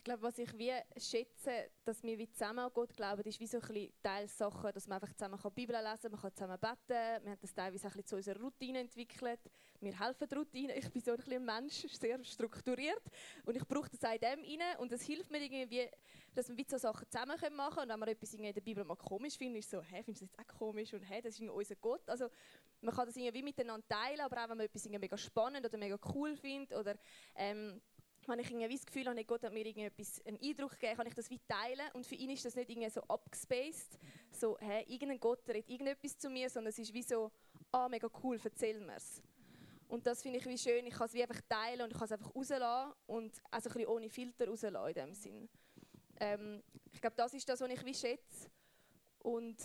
glaube, 0.07 0.23
was 0.23 0.39
ich 0.39 0.57
wie 0.57 0.73
schätze, 0.99 1.69
dass 1.85 2.01
wir 2.05 2.17
wie 2.17 2.31
zusammen 2.31 2.61
an 2.61 2.71
Gott 2.73 2.95
glauben, 2.95 3.23
ist 3.23 3.41
wie 3.41 3.47
so 3.49 3.59
ein 3.59 3.67
bisschen 3.67 3.93
Teilsachen, 4.05 4.73
dass 4.73 4.87
man 4.87 5.03
einfach 5.03 5.13
zusammen 5.15 5.37
die 5.45 5.51
Bibel 5.51 5.75
lesen 5.75 6.03
kann, 6.03 6.11
man 6.13 6.21
kann 6.21 6.33
zusammen 6.33 6.59
beten. 6.61 7.25
Wir 7.25 7.31
haben 7.33 7.41
das 7.41 7.53
teilweise 7.53 7.87
ein 7.89 7.93
bisschen 7.93 8.07
zu 8.07 8.17
unserer 8.17 8.41
Routine 8.41 8.79
entwickelt. 8.79 9.41
Wir 9.81 9.99
helfen 9.99 10.29
der 10.29 10.39
Routine. 10.39 10.77
Ich 10.77 10.89
bin 10.93 11.03
so 11.03 11.11
ein, 11.11 11.33
ein 11.33 11.45
Mensch, 11.45 11.89
sehr 11.89 12.23
strukturiert 12.23 13.03
und 13.45 13.57
ich 13.57 13.67
brauche 13.67 13.91
das 13.91 14.05
auch 14.05 14.15
in 14.15 14.21
dem 14.21 14.61
rein 14.61 14.79
und 14.79 14.93
es 14.93 15.03
hilft 15.03 15.29
mir 15.29 15.43
irgendwie, 15.43 15.89
dass 16.35 16.57
wir 16.57 16.65
so 16.69 16.79
Sachen 16.79 17.11
zusammen 17.11 17.37
machen 17.57 17.75
können. 17.75 17.83
Und 17.83 17.89
wenn 17.89 17.99
man 17.99 18.09
etwas 18.09 18.33
in 18.35 18.43
der 18.45 18.61
Bibel 18.61 18.85
mal 18.85 18.95
komisch 18.95 19.37
findet, 19.37 19.65
ist 19.65 19.71
so, 19.71 19.83
hä, 19.83 20.05
findest 20.05 20.23
du 20.23 20.27
das 20.27 20.37
jetzt 20.37 20.39
auch 20.39 20.59
komisch? 20.59 20.95
Und 20.95 21.03
hä, 21.03 21.21
das 21.21 21.41
ist 21.41 21.51
unser 21.51 21.75
Gott. 21.77 22.09
Also 22.09 22.29
man 22.81 22.95
kann 22.95 23.07
das 23.07 23.17
irgendwie 23.17 23.43
miteinander 23.43 23.85
teilen, 23.89 24.21
aber 24.21 24.37
auch 24.45 24.51
wenn 24.51 24.59
man 24.59 24.67
etwas 24.67 24.89
mega 24.89 25.19
spannend 25.19 25.67
oder 25.67 25.77
mega 25.77 25.99
cool 26.15 26.37
findet 26.37 26.79
oder 26.79 26.97
ähm, 27.35 27.81
wenn 28.29 28.39
ich 28.39 28.51
irgendwie 28.51 28.75
das 28.75 28.87
Gefühl 28.87 29.07
habe, 29.07 29.25
Gott 29.25 29.43
hat 29.43 29.53
mir 29.53 29.65
irgendetwas, 29.65 30.21
einen 30.27 30.39
Eindruck 30.43 30.73
gegeben, 30.73 30.97
kann 30.97 31.07
ich 31.07 31.15
das 31.15 31.31
wie 31.31 31.41
teilen. 31.49 31.87
Und 31.95 32.07
für 32.07 32.15
ihn 32.15 32.31
ist 32.31 32.45
das 32.45 32.55
nicht 32.55 32.71
irgendwie 32.71 32.91
so 32.91 33.03
abgespaced, 33.03 33.99
so, 34.31 34.59
hä, 34.59 34.85
irgendein 34.87 35.21
Gott 35.21 35.49
redet 35.49 35.69
irgendetwas 35.69 36.19
zu 36.19 36.31
mir, 36.31 36.49
sondern 36.51 36.71
es 36.71 36.79
ist 36.79 36.93
wie 36.93 37.03
so, 37.03 37.31
ah, 37.73 37.89
mega 37.89 38.09
cool, 38.23 38.39
erzähl 38.43 38.81
mir's. 38.81 39.23
Und 39.89 40.07
das 40.07 40.23
finde 40.23 40.39
ich 40.39 40.47
wie 40.47 40.59
schön, 40.59 40.87
ich 40.87 40.95
kann 40.95 41.07
es 41.07 41.15
wie 41.15 41.23
einfach 41.23 41.41
teilen 41.49 41.83
und 41.83 41.93
ich 41.93 41.99
kann 41.99 42.07
es 42.07 42.13
einfach 42.13 42.35
rauslassen 42.35 42.93
und 43.07 43.41
also 43.51 43.71
ein 43.71 43.73
bisschen 43.73 43.89
ohne 43.89 44.11
Filter 44.11 44.49
rauslassen 44.49 44.89
in 44.89 44.95
dem 44.95 45.15
Sinn. 45.15 45.49
Ähm, 46.19 46.63
ich 46.93 47.01
glaube, 47.01 47.17
das 47.17 47.35
ist 47.35 47.49
das, 47.49 47.61
was 47.61 47.71
ich 47.71 47.85
wie 47.85 47.95
schätze. 47.95 48.51
Und 49.21 49.57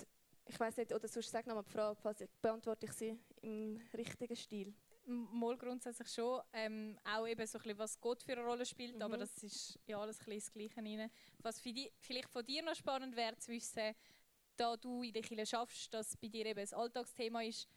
ich 0.46 0.60
weiß 0.60 0.78
nicht, 0.78 0.94
oder 0.94 1.08
sonst 1.08 1.32
sag 1.32 1.48
nochmal 1.48 1.64
die 1.64 1.72
Frage, 1.72 2.30
beantworte 2.42 2.86
ich 2.86 2.94
sie 2.94 3.18
im 3.42 3.82
richtigen 3.94 4.36
Stil 4.36 4.74
mal 5.06 5.58
grundsätzlich 5.58 6.10
schon. 6.10 6.42
Ähm, 6.54 6.98
auch 7.04 7.28
eben 7.28 7.46
so 7.46 7.58
ein 7.58 7.64
bisschen, 7.64 7.80
was 7.80 8.00
Gott 8.00 8.24
für 8.24 8.34
eine 8.34 8.44
Rolle 8.44 8.66
spielt, 8.66 8.96
mhm. 8.96 9.02
aber 9.02 9.18
das 9.18 9.44
ist 9.44 9.80
ja 9.86 10.00
alles 10.00 10.20
ein 10.20 10.26
bisschen 10.26 10.40
das 10.40 10.52
Gleiche 10.52 10.78
rein. 10.78 11.12
Was 11.40 11.60
für 11.60 11.74
die, 11.74 11.92
vielleicht 12.00 12.30
von 12.30 12.46
dir 12.46 12.64
noch 12.64 12.76
spannend 12.76 13.16
wäre 13.16 13.38
zu 13.38 13.52
wissen, 13.52 13.96
da 14.56 14.78
du 14.78 15.02
in 15.04 15.14
der 15.14 15.22
Kirche 15.22 15.46
schaffst, 15.46 15.94
dass 15.94 16.16
bei 16.18 16.28
dir 16.28 16.46
eben 16.46 16.60
ein 16.60 16.74
Alltagsthema 16.74 17.44
ist, 17.44 17.68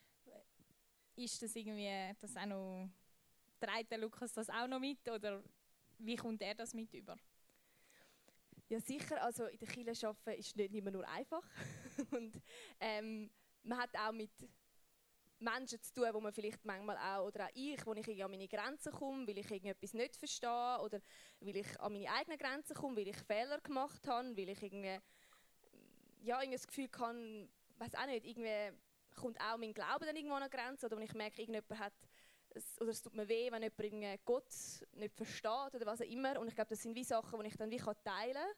ist 1.17 1.43
das 1.43 1.55
irgendwie, 1.55 2.15
das 2.21 2.37
auch 2.37 2.47
noch, 2.47 2.91
trägt 3.61 3.91
der 3.91 3.99
Lukas 3.99 4.33
das 4.33 4.51
auch 4.51 4.67
noch 4.67 4.81
mit 4.81 5.09
oder 5.09 5.43
wie 5.99 6.17
kommt 6.17 6.43
er 6.43 6.55
das 6.55 6.75
mit 6.75 6.93
über? 6.93 7.17
Ja 8.69 8.81
sicher, 8.81 9.23
also 9.23 9.47
in 9.47 9.59
der 9.59 9.69
Kirche 9.69 10.09
arbeiten 10.09 10.41
ist 10.41 10.57
nicht 10.57 10.75
immer 10.75 10.91
nur 10.91 11.07
einfach 11.09 11.43
und 12.11 12.41
ähm, 12.81 13.31
man 13.63 13.79
hat 13.79 13.97
auch 13.97 14.13
mit 14.13 14.33
Menschen 15.39 15.81
zu 15.83 15.93
tun, 15.93 16.09
wo 16.13 16.21
man 16.21 16.33
vielleicht 16.33 16.65
manchmal 16.65 16.97
auch, 16.97 17.27
oder 17.27 17.47
auch 17.47 17.51
ich, 17.55 17.85
wo 17.87 17.93
ich 17.93 18.25
an 18.25 18.31
meine 18.31 18.49
Grenzen 18.49 18.93
komme, 18.93 19.27
weil 19.27 19.39
ich 19.39 19.51
irgendetwas 19.51 19.93
nicht 19.93 20.17
verstehe 20.17 20.79
oder 20.81 21.01
weil 21.41 21.57
ich 21.57 21.81
an 21.81 21.93
meine 21.93 22.11
eigenen 22.11 22.39
Grenzen 22.39 22.75
komme, 22.75 22.97
weil 22.97 23.09
ich 23.09 23.17
Fehler 23.17 23.61
gemacht 23.61 24.07
habe, 24.07 24.37
weil 24.37 24.49
ich 24.49 24.63
irgendwie, 24.63 24.99
ja, 26.23 26.41
irgendwie 26.41 26.57
das 26.57 26.67
Gefühl 26.67 26.89
kann, 26.89 27.49
weiß 27.79 27.95
auch 27.95 28.07
nicht, 28.07 28.27
irgendwie 28.27 28.73
kommt 29.15 29.41
auch 29.41 29.57
mein 29.59 29.75
Glaube 29.75 30.07
dann 30.07 30.17
irgendwo 30.17 30.35
an 30.35 30.43
eine 30.43 30.51
Grenze 30.51 30.87
oder 30.87 30.97
wenn 30.97 31.05
ich 31.05 31.15
merke, 31.15 31.43
irgendjemand 31.43 31.79
hat, 31.81 31.95
oder 32.81 32.91
es 32.91 33.03
tut 33.03 33.15
mir 33.15 33.29
weh, 33.29 33.51
wenn 33.51 33.63
jemand 33.63 34.25
Gott 34.25 34.49
nicht 34.93 35.15
versteht 35.15 35.75
oder 35.75 35.87
was 35.87 36.01
auch 36.01 36.07
immer 36.07 36.39
und 36.41 36.49
ich 36.49 36.55
glaube, 36.55 36.71
das 36.71 36.83
sind 36.83 36.95
wie 36.95 37.05
Sachen, 37.05 37.41
die 37.41 37.49
ich 37.49 37.57
dann 37.57 37.71
wie 37.71 37.79
teilen 37.79 38.35
kann. 38.35 38.49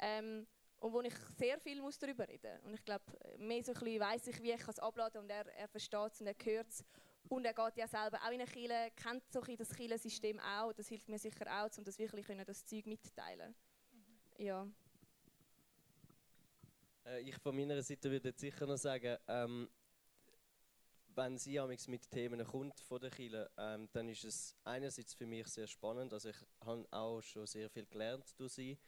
Ähm, 0.00 0.46
und 0.80 0.92
wo 0.92 1.00
ich 1.00 1.14
sehr 1.36 1.58
viel 1.58 1.80
muss 1.80 1.98
darüber 1.98 2.26
reden 2.28 2.52
muss. 2.56 2.66
Und 2.66 2.74
ich 2.74 2.84
glaube, 2.84 3.04
mehr 3.38 3.64
so 3.64 3.72
ein 3.72 4.00
weiss 4.00 4.26
ich, 4.26 4.42
wie 4.42 4.52
ich 4.52 4.68
es 4.68 4.78
abladen 4.78 5.22
und 5.22 5.30
er, 5.30 5.46
er 5.54 5.68
versteht 5.68 6.12
es 6.12 6.20
und 6.20 6.26
er 6.26 6.36
hört 6.44 6.68
es. 6.68 6.84
Und 7.28 7.44
er 7.44 7.52
geht 7.52 7.76
ja 7.76 7.86
selber 7.86 8.18
auch 8.22 8.30
in 8.30 8.40
eine 8.40 8.46
Kirche, 8.46 8.90
kennt 8.96 9.22
so 9.30 9.42
ein 9.42 9.56
das 9.56 9.74
Kirchensystem 9.74 10.40
auch. 10.40 10.72
Das 10.72 10.88
hilft 10.88 11.08
mir 11.08 11.18
sicher 11.18 11.46
auch, 11.46 11.68
um 11.76 11.84
das 11.84 11.98
wirklich 11.98 12.26
können, 12.26 12.44
das 12.46 12.64
Zeug 12.64 12.86
mitteilen 12.86 13.54
mhm. 13.92 14.44
Ja. 14.44 14.66
Äh, 17.04 17.20
ich 17.20 17.36
von 17.36 17.54
meiner 17.54 17.82
Seite 17.82 18.10
würde 18.10 18.32
sicher 18.34 18.66
noch 18.66 18.78
sagen, 18.78 19.18
ähm, 19.26 19.68
wenn 21.18 21.36
sie 21.36 21.60
mit 21.88 22.08
Themen 22.10 22.44
kommt 22.46 22.80
von 22.80 23.00
der 23.00 23.10
Kirche, 23.10 23.50
ähm, 23.58 23.88
dann 23.92 24.08
ist 24.08 24.24
es 24.24 24.56
einerseits 24.62 25.14
für 25.14 25.26
mich 25.26 25.48
sehr 25.48 25.66
spannend. 25.66 26.12
Also 26.12 26.28
ich 26.28 26.36
habe 26.64 26.86
auch 26.92 27.20
schon 27.20 27.46
sehr 27.46 27.68
viel 27.68 27.86
gelernt 27.86 28.32
durch 28.38 28.52
sie 28.52 28.78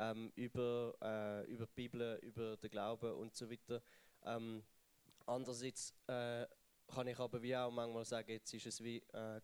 ähm, 0.00 0.32
über, 0.34 0.94
äh, 1.02 1.44
über 1.50 1.66
die 1.66 1.74
Bibel, 1.74 2.18
über 2.22 2.56
den 2.56 2.70
Glauben 2.70 3.12
und 3.12 3.36
so 3.36 3.50
weiter. 3.50 3.82
Ähm, 4.24 4.64
andererseits 5.26 5.94
äh, 6.06 6.46
kann 6.86 7.06
ich 7.06 7.18
aber 7.18 7.42
wie 7.42 7.54
auch 7.56 7.70
manchmal 7.70 8.04
sagen, 8.04 8.30
jetzt 8.30 8.52
ist 8.54 8.66
es 8.66 8.82
wie 8.82 8.98
äh, 9.12 9.40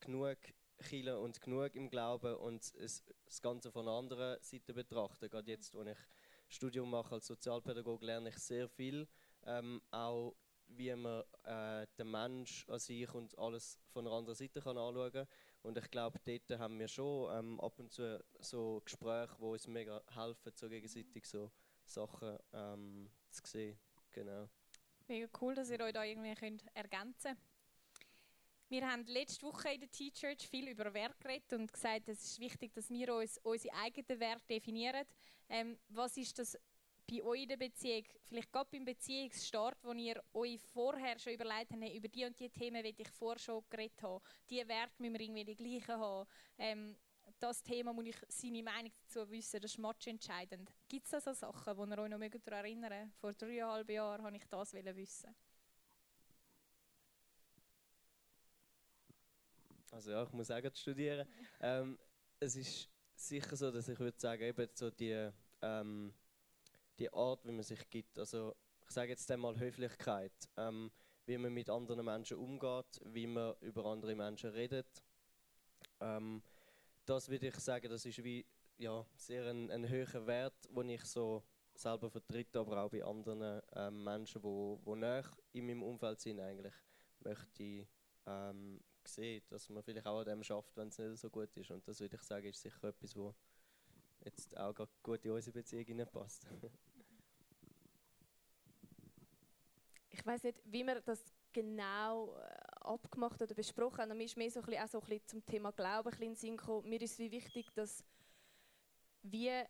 genug 0.00 0.38
Chile 0.82 1.18
und 1.18 1.40
genug 1.40 1.74
im 1.74 1.90
Glauben 1.90 2.34
und 2.36 2.74
es, 2.76 3.04
das 3.24 3.42
Ganze 3.42 3.70
von 3.70 3.86
einer 3.86 3.98
anderen 3.98 4.42
Seite 4.42 4.72
betrachten. 4.72 5.28
Gerade 5.28 5.50
jetzt, 5.50 5.74
wo 5.74 5.82
ich 5.82 5.98
Studium 6.48 6.90
mache 6.90 7.16
als 7.16 7.26
Sozialpädagoge, 7.26 8.06
lerne 8.06 8.30
ich 8.30 8.38
sehr 8.38 8.68
viel. 8.68 9.06
Ähm, 9.44 9.82
auch 9.90 10.34
wie 10.68 10.94
man 10.94 11.22
äh, 11.44 11.86
den 11.98 12.10
Mensch 12.10 12.66
an 12.68 12.78
sich 12.78 13.12
und 13.14 13.38
alles 13.38 13.78
von 13.92 14.06
einer 14.06 14.16
anderen 14.16 14.36
Seite 14.36 14.60
kann 14.60 14.78
anschauen 14.78 15.12
kann. 15.12 15.26
Und 15.62 15.76
ich 15.76 15.90
glaube, 15.90 16.18
dort 16.24 16.60
haben 16.60 16.78
wir 16.78 16.88
schon 16.88 17.36
ähm, 17.36 17.60
ab 17.60 17.78
und 17.78 17.92
zu 17.92 18.24
so 18.40 18.80
Gespräche, 18.84 19.34
die 19.38 19.44
uns 19.44 19.66
mega 19.66 20.02
helfen, 20.14 20.52
so 20.54 20.68
gegenseitig 20.68 21.26
so 21.26 21.50
Sachen 21.84 22.38
ähm, 22.52 23.10
zu 23.30 23.42
sehen. 23.44 23.78
Genau. 24.12 24.48
Mega 25.08 25.28
cool, 25.40 25.54
dass 25.54 25.70
ihr 25.70 25.80
euch 25.80 25.92
da 25.92 26.04
irgendwie 26.04 26.34
könnt 26.34 26.64
ergänzen 26.74 27.34
könnt. 27.34 27.38
Wir 28.70 28.86
haben 28.86 29.06
letzte 29.06 29.46
Woche 29.46 29.70
in 29.70 29.80
der 29.80 29.90
T-Church 29.90 30.46
viel 30.46 30.68
über 30.68 30.92
Wert 30.92 31.18
geredet 31.20 31.54
und 31.54 31.72
gesagt, 31.72 32.06
es 32.08 32.22
ist 32.22 32.38
wichtig, 32.38 32.74
dass 32.74 32.90
wir 32.90 33.14
uns 33.14 33.38
unsere 33.42 33.74
eigenen 33.74 34.20
Werte 34.20 34.46
definieren. 34.46 35.06
Ähm, 35.48 35.78
was 35.88 36.18
ist 36.18 36.38
das 36.38 36.58
bei 37.08 37.22
euch 37.22 37.42
in 37.42 37.48
der 37.48 37.56
Beziehung, 37.56 38.04
vielleicht 38.26 38.52
gerade 38.52 38.68
beim 38.70 38.84
Beziehungsstart, 38.84 39.78
wo 39.82 39.92
ihr 39.92 40.22
euch 40.34 40.60
vorher 40.60 41.18
schon 41.18 41.32
überlegt 41.32 41.72
habt, 41.72 41.94
über 41.94 42.08
die 42.08 42.24
und 42.24 42.38
die 42.38 42.50
Themen 42.50 42.84
will 42.84 42.94
ich 42.96 43.08
vorher 43.10 43.38
schon 43.38 43.64
geredet 43.70 44.02
haben, 44.02 44.22
die 44.50 44.66
Werte 44.68 44.94
müssen 44.98 45.14
wir 45.14 45.20
irgendwie 45.20 45.44
die 45.44 45.56
gleichen 45.56 46.00
haben, 46.00 46.28
ähm, 46.58 46.96
das 47.38 47.62
Thema 47.62 47.92
muss 47.92 48.06
ich 48.06 48.16
seine 48.28 48.62
Meinung 48.62 48.92
dazu 49.02 49.30
wissen, 49.30 49.60
das 49.60 49.72
ist 49.72 49.78
matchentscheidend. 49.78 50.70
Gibt 50.88 51.04
es 51.04 51.10
da 51.10 51.20
so 51.20 51.32
Sachen, 51.32 51.76
die 51.76 51.82
ihr 51.82 51.98
euch 51.98 52.10
noch 52.10 52.40
daran 52.44 52.64
erinnern? 52.64 53.12
Vor 53.20 53.32
dreieinhalb 53.32 53.88
Jahren 53.90 54.24
wollte 54.24 54.36
ich 54.36 54.46
das 54.48 54.72
wissen. 54.74 55.34
Also 59.90 60.10
ja, 60.10 60.22
ich 60.22 60.32
muss 60.32 60.50
auch 60.50 60.74
studieren. 60.74 61.26
ähm, 61.60 61.98
es 62.40 62.56
ist 62.56 62.88
sicher 63.14 63.56
so, 63.56 63.70
dass 63.70 63.88
ich 63.88 63.98
würde 63.98 64.18
sagen, 64.18 64.42
eben 64.42 64.68
so 64.74 64.90
die 64.90 65.30
ähm, 65.62 66.12
die 66.98 67.12
Art, 67.12 67.44
wie 67.44 67.52
man 67.52 67.62
sich 67.62 67.88
gibt. 67.90 68.18
Also 68.18 68.54
ich 68.82 68.90
sage 68.90 69.10
jetzt 69.10 69.30
einmal 69.30 69.58
Höflichkeit, 69.58 70.32
ähm, 70.56 70.90
wie 71.26 71.38
man 71.38 71.52
mit 71.52 71.70
anderen 71.70 72.04
Menschen 72.04 72.38
umgeht, 72.38 73.00
wie 73.04 73.26
man 73.26 73.54
über 73.60 73.84
andere 73.86 74.14
Menschen 74.14 74.50
redet. 74.50 75.02
Ähm, 76.00 76.42
das 77.04 77.28
würde 77.28 77.48
ich 77.48 77.56
sagen, 77.56 77.88
das 77.90 78.04
ist 78.04 78.22
wie 78.24 78.46
ja, 78.78 79.04
sehr 79.16 79.46
ein, 79.46 79.70
ein 79.70 79.88
höherer 79.88 80.26
Wert, 80.26 80.68
den 80.70 80.90
ich 80.90 81.04
so 81.04 81.42
selber 81.74 82.10
vertrete, 82.10 82.60
aber 82.60 82.82
auch 82.82 82.90
bei 82.90 83.04
anderen 83.04 83.60
ähm, 83.74 84.04
Menschen, 84.04 84.40
die 84.40 84.44
wo, 84.44 84.80
wo 84.84 84.94
näher 84.94 85.24
in 85.52 85.66
meinem 85.66 85.82
Umfeld 85.82 86.20
sind, 86.20 86.40
eigentlich 86.40 86.74
möchte 87.20 87.62
ich 87.62 87.86
ähm, 88.26 88.80
sehen, 89.04 89.42
dass 89.48 89.68
man 89.68 89.82
vielleicht 89.82 90.06
auch 90.06 90.20
an 90.20 90.26
dem 90.26 90.42
schafft, 90.42 90.76
wenn 90.76 90.88
es 90.88 90.98
nicht 90.98 91.18
so 91.18 91.30
gut 91.30 91.56
ist. 91.56 91.70
Und 91.70 91.86
das 91.86 92.00
würde 92.00 92.16
ich 92.16 92.22
sagen, 92.22 92.46
ist 92.46 92.60
sicher 92.60 92.84
etwas, 92.84 93.16
wo 93.16 93.34
jetzt 94.24 94.56
auch 94.56 94.74
gut 95.02 95.24
in 95.24 95.30
unsere 95.32 95.54
Beziehung 95.54 96.06
passt. 96.06 96.46
ich 100.10 100.17
weiß 100.28 100.42
nicht, 100.44 100.60
wie 100.64 100.84
wir 100.84 101.00
das 101.00 101.24
genau 101.52 102.36
äh, 102.36 102.40
abgemacht 102.80 103.40
oder 103.42 103.54
besprochen 103.54 103.98
haben. 103.98 104.16
Mir 104.16 104.24
ist 104.24 104.36
mehr 104.36 104.50
so 104.50 104.60
ein 104.60 104.66
bisschen, 104.66 104.82
auch 104.82 104.88
so 104.88 105.00
ein 105.00 105.06
bisschen 105.06 105.26
zum 105.26 105.46
Thema 105.46 105.72
Glauben 105.72 106.12
ein 106.12 106.18
bisschen 106.18 106.56
gekommen. 106.56 106.88
Mir 106.88 107.00
ist 107.02 107.18
es 107.18 107.18
wichtig, 107.18 107.68
dass 107.74 108.04
wie 109.22 109.64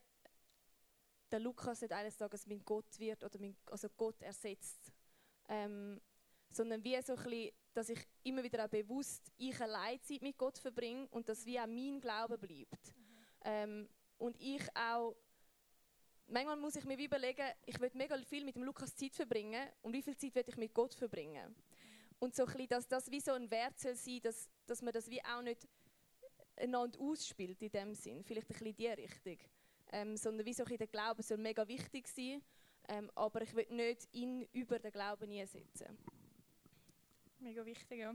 der 1.31 1.41
Lukas 1.41 1.81
nicht 1.81 1.93
eines 1.93 2.17
Tages 2.17 2.47
mein 2.47 2.65
Gott 2.65 2.99
wird 2.99 3.23
oder 3.25 3.39
mein, 3.39 3.57
also 3.67 3.89
Gott 3.97 4.21
ersetzt. 4.23 4.93
Ähm, 5.49 6.01
sondern 6.51 6.83
wie 6.83 7.01
so 7.03 7.15
ein 7.15 7.23
bisschen, 7.23 7.53
dass 7.75 7.89
ich 7.91 8.01
immer 8.23 8.43
wieder 8.43 8.65
auch 8.65 8.69
bewusst 8.69 9.31
ich 9.37 9.61
allein 9.61 10.03
Zeit 10.03 10.23
mit 10.23 10.39
Gott 10.39 10.59
verbringe 10.59 11.07
und 11.11 11.29
dass 11.29 11.45
wie 11.47 11.61
auch 11.61 11.67
mein 11.67 12.01
Glaube 12.01 12.39
bleibt. 12.39 12.97
Mhm. 12.97 13.19
Ähm, 13.45 13.89
und 14.17 14.41
ich 14.41 14.63
auch 14.75 15.15
manchmal 16.29 16.57
muss 16.57 16.77
ich 16.77 16.85
mir 16.85 16.99
überlegen, 16.99 17.47
ich 17.67 17.81
will 17.81 17.91
mega 17.95 18.17
viel 18.19 18.45
mit 18.45 18.57
dem 18.57 18.65
Lukas 18.65 18.95
Zeit 18.95 19.15
verbringen 19.15 19.69
und 19.83 19.93
wie 19.93 20.03
viel 20.03 20.17
Zeit 20.17 20.35
will 20.35 20.45
ich 20.47 20.57
mit 20.57 20.75
Gott 20.75 20.95
verbringen. 20.95 21.55
Und 22.19 22.35
so 22.35 22.45
ein 22.45 22.53
bisschen, 22.53 22.69
dass 22.69 22.89
das 22.89 23.11
wie 23.11 23.21
so 23.21 23.33
ein 23.33 23.51
Wert 23.51 23.79
soll 23.79 23.95
sein, 23.95 24.21
dass, 24.23 24.49
dass 24.67 24.83
man 24.83 24.93
das 24.93 25.09
wie 25.09 25.25
auch 25.25 25.43
nicht 25.43 25.67
einander 26.57 26.99
ausspielt 27.01 27.63
in 27.63 27.71
dem 27.71 27.95
Sinn, 27.95 28.25
vielleicht 28.25 28.51
ein 28.51 28.55
bisschen 28.55 28.67
in 28.67 28.77
die 28.77 28.89
Richtung. 28.89 29.39
Ähm, 29.91 30.17
sondern 30.17 30.45
wie 30.45 30.53
so 30.53 30.65
ein 30.65 30.77
der 30.77 30.87
Glaube 30.87 31.23
soll 31.23 31.39
mega 31.39 31.67
wichtig 31.67 32.09
sein, 32.09 32.43
ähm, 32.89 33.11
aber 33.15 33.41
ich 33.43 33.55
will 33.55 33.67
nicht 33.71 34.09
ihn 34.13 34.43
über 34.53 34.79
den 34.79 34.93
Glauben 34.93 35.31
einsetzen. 35.31 35.97
Mega 37.39 37.65
wichtig, 37.65 38.01
ja. 38.01 38.15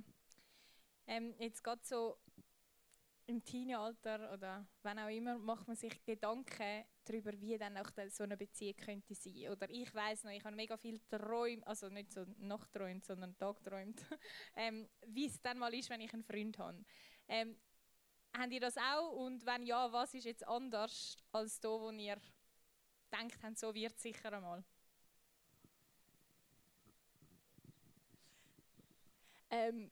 Ähm, 1.07 1.33
jetzt 1.39 1.63
gerade 1.63 1.81
so 1.83 2.17
im 3.25 3.43
Teenalter 3.43 4.31
oder 4.33 4.67
wenn 4.83 4.99
auch 4.99 5.09
immer, 5.09 5.37
macht 5.37 5.67
man 5.67 5.77
sich 5.77 6.03
Gedanken 6.03 6.85
darüber, 7.03 7.31
wie 7.39 7.57
dann 7.57 7.77
auch 7.77 7.89
so 8.09 8.23
eine 8.23 8.37
Beziehung 8.37 8.75
könnte 8.75 9.15
sein. 9.15 9.49
Oder 9.49 9.69
ich 9.69 9.93
weiß 9.93 10.23
noch, 10.23 10.31
ich 10.31 10.43
habe 10.43 10.55
mega 10.55 10.77
viel 10.77 10.99
träumt, 11.09 11.65
also 11.67 11.89
nicht 11.89 12.11
so 12.11 12.25
nachträumt, 12.37 13.05
sondern 13.05 13.37
tagträumt, 13.37 14.01
ähm, 14.55 14.87
wie 15.07 15.27
es 15.27 15.41
dann 15.41 15.59
mal 15.59 15.73
ist, 15.73 15.89
wenn 15.89 16.01
ich 16.01 16.13
einen 16.13 16.23
Freund 16.23 16.57
habe. 16.57 16.83
Ähm, 17.27 17.55
habt 18.37 18.51
ihr 18.51 18.59
das 18.59 18.77
auch? 18.77 19.11
Und 19.11 19.45
wenn 19.45 19.65
ja, 19.65 19.91
was 19.91 20.13
ist 20.13 20.25
jetzt 20.25 20.47
anders 20.47 21.17
als 21.31 21.59
da, 21.59 21.69
wo 21.69 21.91
ihr 21.91 22.17
denkt, 23.11 23.43
habt, 23.43 23.57
so 23.57 23.73
wird 23.73 23.95
es 23.95 24.01
sicher 24.01 24.33
einmal? 24.33 24.63
Ähm, 29.49 29.91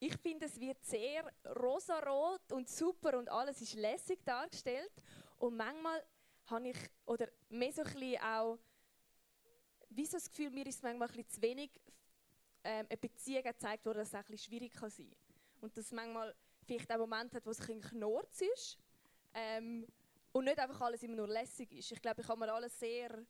ich 0.00 0.16
finde, 0.16 0.46
es 0.46 0.58
wird 0.60 0.82
sehr 0.84 1.24
rosarot 1.56 2.52
und 2.52 2.68
super 2.68 3.18
und 3.18 3.28
alles 3.28 3.60
ist 3.60 3.74
lässig 3.74 4.24
dargestellt. 4.24 4.92
Und 5.38 5.56
manchmal 5.56 6.04
habe 6.46 6.68
ich, 6.68 6.76
oder 7.06 7.28
mehr 7.48 7.72
so 7.72 7.82
ein 7.82 7.92
bisschen 7.92 8.20
auch, 8.22 8.58
wie 9.90 10.06
so 10.06 10.16
das 10.16 10.28
Gefühl, 10.28 10.50
mir 10.50 10.66
ist 10.66 10.82
manchmal 10.82 11.08
ein 11.08 11.14
bisschen 11.14 11.30
zu 11.30 11.42
wenig 11.42 11.70
ähm, 12.64 12.86
eine 12.88 12.96
Beziehung 12.96 13.42
gezeigt 13.42 13.86
worden, 13.86 13.98
dass 13.98 14.08
es 14.08 14.14
ein 14.14 14.24
bisschen 14.24 14.50
schwierig 14.50 14.72
kann 14.72 14.90
sein. 14.90 15.14
Und 15.60 15.76
dass 15.76 15.92
manchmal 15.92 16.34
vielleicht 16.66 16.90
auch 16.92 16.98
Momente 16.98 17.36
hat, 17.36 17.46
wo 17.46 17.50
es 17.50 17.60
ein 17.60 17.66
bisschen 17.66 17.98
knurz 17.98 18.42
ist. 18.42 18.78
Ähm, 19.34 19.86
und 20.32 20.44
nicht 20.44 20.58
einfach 20.58 20.80
alles 20.82 21.02
immer 21.02 21.16
nur 21.16 21.28
lässig 21.28 21.72
ist. 21.72 21.90
Ich 21.90 22.02
glaube, 22.02 22.20
ich 22.20 22.28
habe 22.28 22.38
mir 22.38 22.52
alles 22.52 22.78
sehr 22.78 23.26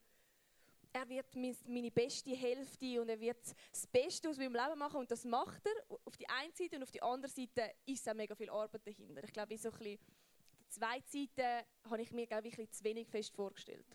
er 0.93 1.09
wird 1.09 1.27
meine 1.67 1.91
beste 1.91 2.31
Hälfte 2.31 3.01
und 3.01 3.09
er 3.09 3.21
wird 3.21 3.39
das 3.71 3.87
Beste 3.87 4.29
aus 4.29 4.39
meinem 4.39 4.55
Leben 4.55 4.79
machen 4.79 4.97
und 4.97 5.11
das 5.11 5.25
macht 5.25 5.67
er 5.67 5.97
auf 6.05 6.17
die 6.17 6.29
einen 6.29 6.53
Seite 6.55 6.77
und 6.77 6.83
auf 6.83 6.91
die 6.91 7.03
andere 7.03 7.31
Seite 7.31 7.73
ist 7.87 8.09
auch 8.09 8.15
mega 8.15 8.35
viel 8.35 8.51
Arbeit 8.51 8.87
dahinter. 8.87 9.23
Ich 9.25 9.33
glaube, 9.33 9.57
so 9.57 9.71
ein 9.71 9.79
bisschen, 9.79 9.99
zwei 10.69 11.01
Seiten 11.01 11.67
habe 11.85 12.03
ich 12.03 12.13
mir 12.13 12.27
glaube 12.27 12.49
ich, 12.49 12.59
ein 12.59 12.71
zu 12.71 12.85
wenig 12.85 13.09
fest 13.09 13.35
vorgestellt. 13.35 13.87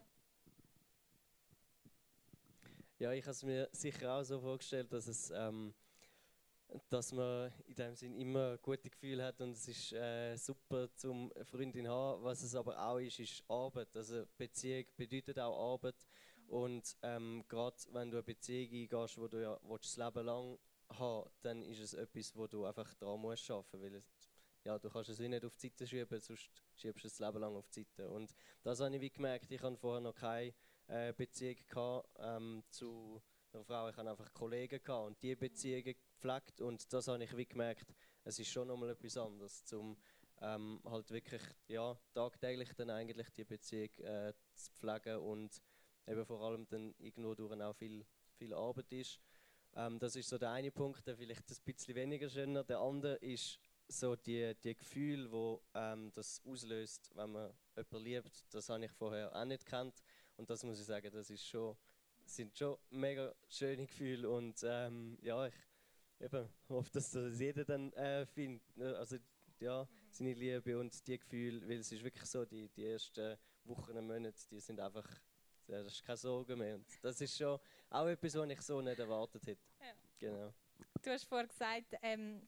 Ja, 2.99 3.11
ich 3.11 3.23
habe 3.23 3.31
es 3.31 3.43
mir 3.43 3.69
sicher 3.71 4.13
auch 4.13 4.23
so 4.23 4.39
vorgestellt, 4.39 4.91
dass 4.93 5.07
es 5.07 5.31
ähm, 5.31 5.73
dass 6.89 7.11
man 7.11 7.51
in 7.65 7.75
dem 7.75 7.95
Sinn 7.95 8.15
immer 8.15 8.57
gute 8.57 8.89
Gefühle 8.89 9.23
hat 9.25 9.41
und 9.41 9.51
es 9.51 9.67
ist 9.67 9.93
äh, 9.93 10.35
super 10.37 10.89
zum 10.95 11.31
Freundin 11.43 11.87
haben. 11.87 12.23
Was 12.23 12.41
es 12.41 12.55
aber 12.55 12.79
auch 12.79 12.97
ist, 12.97 13.19
ist 13.19 13.43
Arbeit. 13.47 13.95
Also 13.95 14.25
Beziehung 14.37 14.85
bedeutet 14.95 15.37
auch 15.39 15.73
Arbeit 15.73 16.07
und 16.47 16.97
ähm, 17.03 17.43
gerade 17.47 17.77
wenn 17.91 18.09
du 18.09 18.17
eine 18.17 18.23
Beziehung 18.23 18.71
eingehst, 18.71 19.17
wo 19.17 19.27
du 19.27 19.41
ja 19.41 19.59
das 19.77 19.97
Leben 19.97 20.25
lang 20.25 20.57
haben 20.99 21.29
dann 21.41 21.63
ist 21.63 21.79
es 21.79 21.93
etwas, 21.93 22.35
wo 22.35 22.47
du 22.47 22.65
einfach 22.65 22.93
dran 22.95 23.19
musst 23.19 23.49
arbeiten, 23.49 23.81
weil 23.81 23.95
es, 23.95 24.11
ja, 24.63 24.79
du 24.79 24.89
kannst 24.89 25.09
es 25.09 25.19
nicht 25.19 25.45
auf 25.45 25.55
die 25.55 25.67
Seite 25.67 25.87
schieben, 25.87 26.19
sonst 26.21 26.49
schiebst 26.75 27.03
du 27.03 27.07
es 27.07 27.17
das 27.17 27.19
Leben 27.19 27.39
lang 27.39 27.55
auf 27.55 27.69
die 27.69 27.83
Seite. 27.83 28.09
Und 28.09 28.33
das 28.63 28.79
habe 28.79 28.95
ich 28.95 29.01
wie 29.01 29.09
gemerkt, 29.09 29.51
ich 29.51 29.61
hatte 29.61 29.77
vorher 29.77 30.01
noch 30.01 30.15
keine 30.15 30.53
äh, 30.87 31.13
Beziehung 31.13 31.57
gehabt, 31.67 32.09
ähm, 32.19 32.63
zu 32.69 33.21
einer 33.51 33.63
Frau, 33.63 33.89
ich 33.89 33.97
hatte 33.97 34.09
einfach 34.09 34.33
Kollegen 34.33 34.81
gehabt 34.83 35.07
und 35.07 35.21
diese 35.21 35.35
Beziehungen 35.35 35.95
gepflegt 35.95 36.61
und 36.61 36.91
das 36.91 37.07
habe 37.07 37.23
ich 37.23 37.37
wie 37.37 37.45
gemerkt, 37.45 37.93
es 38.23 38.39
ist 38.39 38.49
schon 38.49 38.67
nochmal 38.67 38.89
etwas 38.91 39.17
anderes, 39.17 39.63
zum 39.65 39.97
ähm, 40.41 40.81
halt 40.85 41.09
wirklich 41.11 41.41
ja, 41.67 41.97
tagtäglich 42.13 42.73
dann 42.75 42.89
eigentlich 42.89 43.29
die 43.31 43.43
Beziehung 43.43 43.89
äh, 43.99 44.33
zu 44.55 44.71
pflegen 44.71 45.17
und 45.19 45.61
eben 46.07 46.25
vor 46.25 46.41
allem 46.41 46.67
dann 46.67 46.93
irgendwo 46.99 47.35
durch 47.35 47.59
auch 47.61 47.75
viel, 47.75 48.05
viel 48.37 48.53
Arbeit 48.53 48.91
ist. 48.91 49.19
Ähm, 49.75 49.99
das 49.99 50.15
ist 50.15 50.29
so 50.29 50.37
der 50.37 50.51
eine 50.51 50.71
Punkt, 50.71 51.05
der 51.07 51.15
vielleicht 51.15 51.49
ein 51.49 51.57
bisschen 51.65 51.95
weniger 51.95 52.29
schöner. 52.29 52.63
Der 52.63 52.79
andere 52.79 53.15
ist 53.15 53.59
so 53.99 54.15
die, 54.15 54.55
die 54.63 54.75
Gefühle, 54.75 55.31
wo 55.31 55.61
ähm, 55.73 56.11
das 56.13 56.41
auslöst, 56.45 57.11
wenn 57.15 57.31
man 57.31 57.53
jemanden 57.75 58.03
liebt. 58.03 58.53
Das 58.53 58.69
habe 58.69 58.85
ich 58.85 58.91
vorher 58.91 59.35
auch 59.35 59.45
nicht 59.45 59.65
kennt 59.65 60.01
und 60.37 60.49
das 60.49 60.63
muss 60.63 60.79
ich 60.79 60.85
sagen, 60.85 61.09
das 61.11 61.29
ist 61.29 61.45
schon, 61.45 61.75
sind 62.25 62.57
schon 62.57 62.77
mega 62.89 63.33
schöne 63.47 63.85
Gefühle 63.85 64.29
und 64.29 64.59
ähm, 64.63 65.17
ja, 65.21 65.47
ich 65.47 65.55
eben, 66.19 66.49
hoffe, 66.69 66.91
dass 66.91 67.11
das 67.11 67.39
jeder 67.39 67.65
dann 67.65 67.91
äh, 67.93 68.25
findet. 68.25 68.77
Ne, 68.77 68.95
also 68.97 69.17
ja, 69.59 69.87
seine 70.09 70.33
Liebe 70.33 70.79
und 70.79 71.07
die 71.07 71.19
Gefühle, 71.19 71.67
weil 71.67 71.79
es 71.79 71.91
ist 71.91 72.03
wirklich 72.03 72.25
so, 72.25 72.45
die, 72.45 72.69
die 72.69 72.85
ersten 72.85 73.37
Wochen 73.65 73.97
und 73.97 74.07
Monate, 74.07 74.47
die 74.49 74.59
sind 74.59 74.79
einfach 74.79 75.07
das 75.67 75.87
ist 75.87 76.03
keine 76.03 76.17
Sorge 76.17 76.55
mehr. 76.55 76.75
Und 76.75 76.85
das 77.01 77.21
ist 77.21 77.37
schon 77.37 77.59
auch 77.89 78.07
etwas, 78.07 78.35
was 78.35 78.49
ich 78.49 78.61
so 78.61 78.81
nicht 78.81 78.99
erwartet 78.99 79.47
hätte. 79.47 79.61
Ja. 79.79 79.93
Genau. 80.19 80.53
Du 81.01 81.09
hast 81.09 81.25
vorhin 81.25 81.47
gesagt, 81.47 81.95
ähm, 82.01 82.47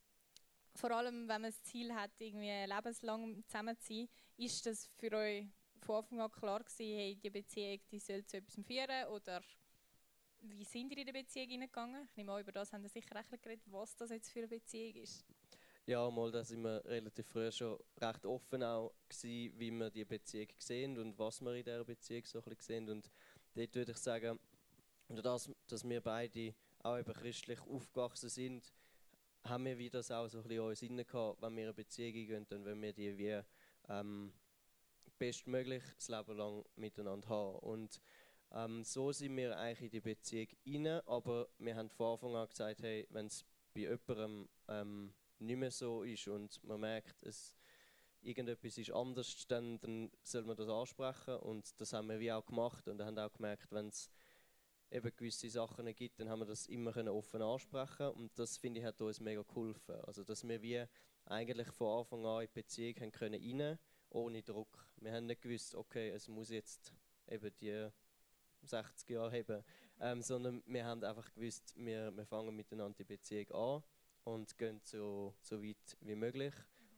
vor 0.76 0.92
allem 0.92 1.28
wenn 1.28 1.42
man 1.42 1.52
das 1.52 1.62
Ziel 1.64 1.94
hat, 1.94 2.12
irgendwie 2.20 2.66
lebenslang 2.66 3.44
zusammen 3.48 3.78
zu 3.80 3.94
sein, 3.94 4.10
ist 4.38 4.66
das 4.66 4.88
für 4.98 5.12
euch 5.14 5.48
von 5.82 5.98
Anfang 5.98 6.22
an 6.22 6.32
klar 6.32 6.60
gewesen, 6.64 6.98
hey, 6.98 7.16
die 7.16 7.30
Beziehung 7.30 7.80
die 7.92 8.00
soll 8.00 8.26
zu 8.26 8.38
etwas 8.38 8.56
führen? 8.66 9.08
Oder 9.10 9.42
wie 10.42 10.64
sind 10.64 10.92
ihr 10.92 10.98
in 10.98 11.06
die 11.06 11.12
Beziehung 11.12 11.50
hineingegangen? 11.50 12.08
Ich 12.10 12.16
nehme 12.16 12.34
an, 12.34 12.42
über 12.42 12.52
das 12.52 12.74
haben 12.74 12.84
wir 12.84 12.90
sicher 12.90 13.16
auch 13.16 13.42
geredet, 13.42 13.64
was 13.68 13.96
das 13.96 14.10
jetzt 14.10 14.32
für 14.32 14.40
eine 14.40 14.48
Beziehung 14.48 14.96
ist. 14.96 15.26
Ja, 15.88 16.10
mal, 16.10 16.32
da 16.32 16.44
sind 16.44 16.64
wir 16.64 16.84
relativ 16.86 17.28
früh 17.28 17.52
schon 17.52 17.78
recht 18.02 18.26
offen 18.26 18.64
auch 18.64 18.92
gewesen, 19.08 19.60
wie 19.60 19.72
wir 19.72 19.92
die 19.92 20.04
Beziehung 20.04 20.48
sehen 20.58 20.98
und 20.98 21.18
was 21.20 21.42
wir 21.42 21.54
in 21.54 21.64
dieser 21.64 21.86
Beziehung 21.86 22.26
so 22.26 22.42
ein 22.44 22.56
sehen. 22.60 22.90
Und 22.90 23.12
dort 23.54 23.76
würde 23.76 23.92
ich 23.92 23.98
sagen, 23.98 24.40
dass, 25.10 25.52
dass 25.68 25.88
wir 25.88 26.02
beide 26.02 26.56
auch 26.80 26.98
eben 26.98 27.14
christlich 27.14 27.60
aufgewachsen 27.62 28.30
sind, 28.30 28.74
haben 29.46 29.66
wir 29.66 29.78
wieder 29.78 30.00
das 30.00 30.12
auch 30.12 30.28
so 30.28 30.40
ein 30.40 30.44
bisschen 30.44 30.62
uns 30.62 30.82
inne 30.82 31.06
wenn 31.06 31.56
wir 31.56 31.64
eine 31.64 31.74
Beziehung 31.74 32.16
eingehen, 32.16 32.46
dann 32.50 32.66
wollen 32.66 32.82
wir 32.82 32.94
die 32.94 33.18
wie 33.18 33.42
ähm, 33.90 34.34
bestmöglich 35.18 35.84
das 35.96 36.10
Leben 36.10 36.38
lang 36.38 36.66
miteinander 36.76 37.30
haben. 37.30 37.60
Und 37.60 38.02
ähm, 38.52 38.84
so 38.84 39.12
sind 39.12 39.38
wir 39.38 39.58
eigentlich 39.58 39.82
in 39.82 39.90
die 39.90 40.02
Beziehung 40.02 40.48
rein, 40.66 41.02
aber 41.06 41.48
wir 41.60 41.76
haben 41.76 41.90
von 41.90 42.14
Anfang 42.14 42.36
an 42.36 42.48
gesagt, 42.48 42.82
hey, 42.82 43.08
wenn 43.10 43.28
es 43.28 43.46
bei 43.74 43.82
jemandem 43.82 44.50
ähm, 44.68 45.14
nicht 45.40 45.58
mehr 45.58 45.72
so 45.72 46.04
ist 46.04 46.28
und 46.28 46.64
man 46.64 46.80
merkt, 46.80 47.22
es, 47.24 47.56
irgendetwas 48.22 48.78
ist 48.78 48.92
anders, 48.92 49.46
dann, 49.48 49.80
dann 49.80 50.12
soll 50.24 50.44
man 50.44 50.56
das 50.56 50.70
ansprechen 50.70 51.36
und 51.38 51.80
das 51.80 51.94
haben 51.94 52.10
wir 52.10 52.20
wie 52.20 52.32
auch 52.32 52.46
gemacht 52.46 52.88
und 52.88 53.02
haben 53.02 53.20
auch 53.20 53.32
gemerkt, 53.32 53.72
wenn 53.72 53.90
es 53.90 54.10
eben 54.92 55.16
gewisse 55.16 55.50
Sachen 55.50 55.94
gibt, 55.96 56.20
dann 56.20 56.30
haben 56.30 56.40
wir 56.40 56.46
das 56.46 56.68
immer 56.68 56.96
offen 57.12 57.42
ansprechen 57.42 58.10
und 58.10 58.38
das 58.38 58.58
finde 58.58 58.80
ich 58.80 58.86
hat 58.86 59.02
uns 59.02 59.20
mega 59.20 59.42
geholfen, 59.42 59.96
also 60.06 60.24
dass 60.24 60.48
wir 60.48 60.62
wie 60.62 60.86
eigentlich 61.26 61.68
von 61.70 62.00
Anfang 62.00 62.26
an 62.26 62.42
in 62.42 62.48
die 62.48 62.54
Beziehung 62.54 62.96
haben 63.02 63.12
können 63.12 63.62
rein, 63.62 63.80
ohne 64.10 64.44
Druck. 64.44 64.88
Wir 64.98 65.14
haben 65.14 65.26
nicht 65.26 65.42
gewusst, 65.42 65.76
okay, 65.76 66.10
es 66.10 66.28
muss 66.28 66.50
jetzt 66.50 66.94
eben 67.28 67.54
die 67.56 67.90
60 68.62 69.10
Jahre 69.10 69.40
haben, 69.40 69.64
ähm, 70.00 70.22
sondern 70.22 70.64
wir 70.66 70.86
haben 70.86 71.04
einfach 71.04 71.34
gewusst, 71.34 71.74
wir, 71.78 72.16
wir 72.16 72.26
fangen 72.26 72.56
miteinander 72.56 72.98
die 72.98 73.04
Beziehung 73.04 73.52
an 73.52 73.84
und 74.24 74.58
gehen 74.58 74.82
so, 74.84 75.34
so 75.42 75.64
weit 75.64 75.98
wie 76.02 76.16
möglich. 76.16 76.54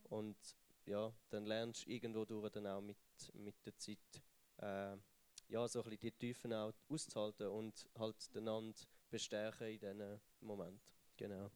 Und 0.09 0.37
ja, 0.85 1.13
dann 1.29 1.45
lernst 1.45 1.85
du 1.85 1.91
irgendwo 1.91 2.25
durch 2.25 2.49
dann 2.51 2.67
auch 2.67 2.81
mit, 2.81 2.97
mit 3.33 3.55
der 3.65 3.77
Zeit 3.77 4.23
äh, 4.57 4.97
ja, 5.49 5.67
so 5.67 5.79
ein 5.79 5.89
bisschen 5.89 5.99
die 5.99 6.11
Tiefen 6.11 6.53
auch 6.53 6.73
auszuhalten 6.89 7.47
und 7.47 7.87
halt 7.97 8.15
einander 8.35 8.77
bestärken 9.09 9.67
in 9.67 9.79
diesem 9.79 10.19
Moment. 10.41 10.81
Genau. 11.15 11.49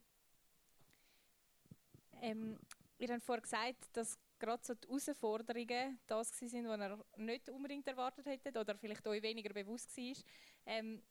Ähm, 2.20 2.58
ihr 2.98 3.08
habt 3.08 3.22
vorhin 3.22 3.42
gesagt, 3.42 3.88
dass 3.92 4.18
gerade 4.38 4.64
so 4.64 4.74
die 4.74 4.86
Herausforderungen 4.86 6.00
das 6.06 6.30
waren, 6.40 6.80
die 6.80 6.88
ihr 6.88 7.04
nicht 7.16 7.48
unbedingt 7.48 7.86
erwartet 7.86 8.26
hättet 8.26 8.56
oder 8.56 8.76
vielleicht 8.76 9.06
euch 9.06 9.22
weniger 9.22 9.52
bewusst 9.52 9.96
war. 9.96 10.16
Ähm, 10.66 11.02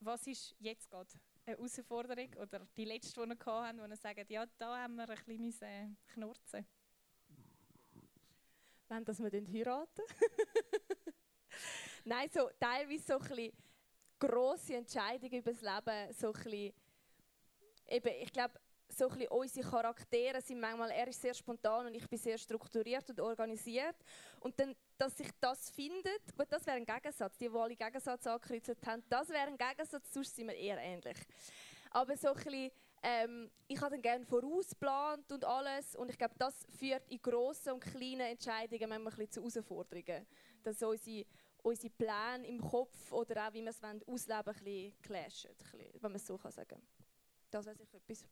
was 0.00 0.26
ist 0.26 0.56
jetzt 0.58 0.90
gerade 0.90 1.10
eine 1.46 1.56
Herausforderung 1.56 2.34
oder 2.40 2.66
die 2.76 2.84
letzte, 2.84 3.20
die 3.20 3.28
wir 3.28 3.36
hatten, 3.36 3.80
wo 3.80 3.88
wir 3.88 3.96
sagen, 3.96 4.24
ja, 4.28 4.46
da 4.58 4.82
haben 4.82 4.96
wir 4.96 5.08
ein 5.08 5.24
bisschen 5.24 5.96
knurzen 6.08 6.66
Wenn 8.88 9.04
das 9.04 9.20
wir 9.20 9.30
heiraten 9.30 10.02
Nein, 12.04 12.28
so 12.32 12.48
teilweise 12.58 13.04
so 13.04 13.18
ein 13.18 13.52
grosse 14.18 14.76
Entscheidungen 14.76 15.40
über 15.40 15.52
das 15.52 15.60
Leben, 15.60 16.12
so 16.14 16.32
ein 16.32 16.72
eben, 17.88 18.14
ich 18.22 18.32
glaube, 18.32 18.54
so 18.88 19.08
ein 19.08 19.28
unsere 19.28 19.68
Charaktere 19.68 20.40
sind 20.40 20.60
manchmal, 20.60 20.90
er 20.90 21.08
ist 21.08 21.20
sehr 21.20 21.34
spontan 21.34 21.86
und 21.86 21.94
ich 21.94 22.08
bin 22.08 22.18
sehr 22.18 22.38
strukturiert 22.38 23.08
und 23.08 23.20
organisiert. 23.20 23.96
Und 24.40 24.58
dann, 24.58 24.74
dass 24.98 25.16
sich 25.16 25.28
das 25.40 25.70
findet, 25.70 26.36
gut, 26.36 26.46
das 26.50 26.66
wäre 26.66 26.76
ein 26.76 26.86
Gegensatz. 26.86 27.36
Die, 27.38 27.48
die 27.48 27.56
alle 27.56 27.76
Gegensatz 27.76 28.26
angekreuzt 28.26 28.86
haben, 28.86 29.02
das 29.08 29.28
wäre 29.28 29.46
ein 29.46 29.58
Gegensatz, 29.58 30.12
sonst 30.12 30.34
sind 30.34 30.48
wir 30.48 30.56
eher 30.56 30.78
ähnlich. 30.78 31.18
Aber 31.90 32.16
so 32.16 32.28
ein 32.28 32.34
bisschen, 32.34 32.70
ähm, 33.02 33.50
ich 33.68 33.80
habe 33.80 33.92
dann 33.92 34.02
gerne 34.02 34.26
vorausgeplant 34.26 35.30
und 35.32 35.44
alles 35.44 35.96
und 35.96 36.10
ich 36.10 36.18
glaube, 36.18 36.34
das 36.38 36.54
führt 36.78 37.08
in 37.08 37.22
grossen 37.22 37.74
und 37.74 37.80
kleinen 37.80 38.20
Entscheidungen 38.20 38.88
manchmal 38.88 39.12
ein 39.12 39.18
bisschen 39.18 39.32
zu 39.32 39.40
Herausforderungen. 39.42 40.26
Dass 40.62 40.82
unsere, 40.82 41.24
unsere 41.62 41.92
Pläne 41.92 42.46
im 42.46 42.60
Kopf 42.60 43.12
oder 43.12 43.48
auch 43.48 43.52
wie 43.52 43.62
wir 43.62 43.70
es 43.70 43.82
ausleben 43.82 44.06
wollen, 44.06 44.46
ein 44.46 44.64
bisschen 44.64 45.02
clashen, 45.02 45.50
wenn 45.72 46.02
man 46.02 46.14
es 46.14 46.26
so 46.26 46.36
sagen 46.36 46.68
kann. 46.68 46.82
Das 47.50 47.66
wäre 47.66 47.76
sicher 47.76 47.96
etwas. 47.96 48.24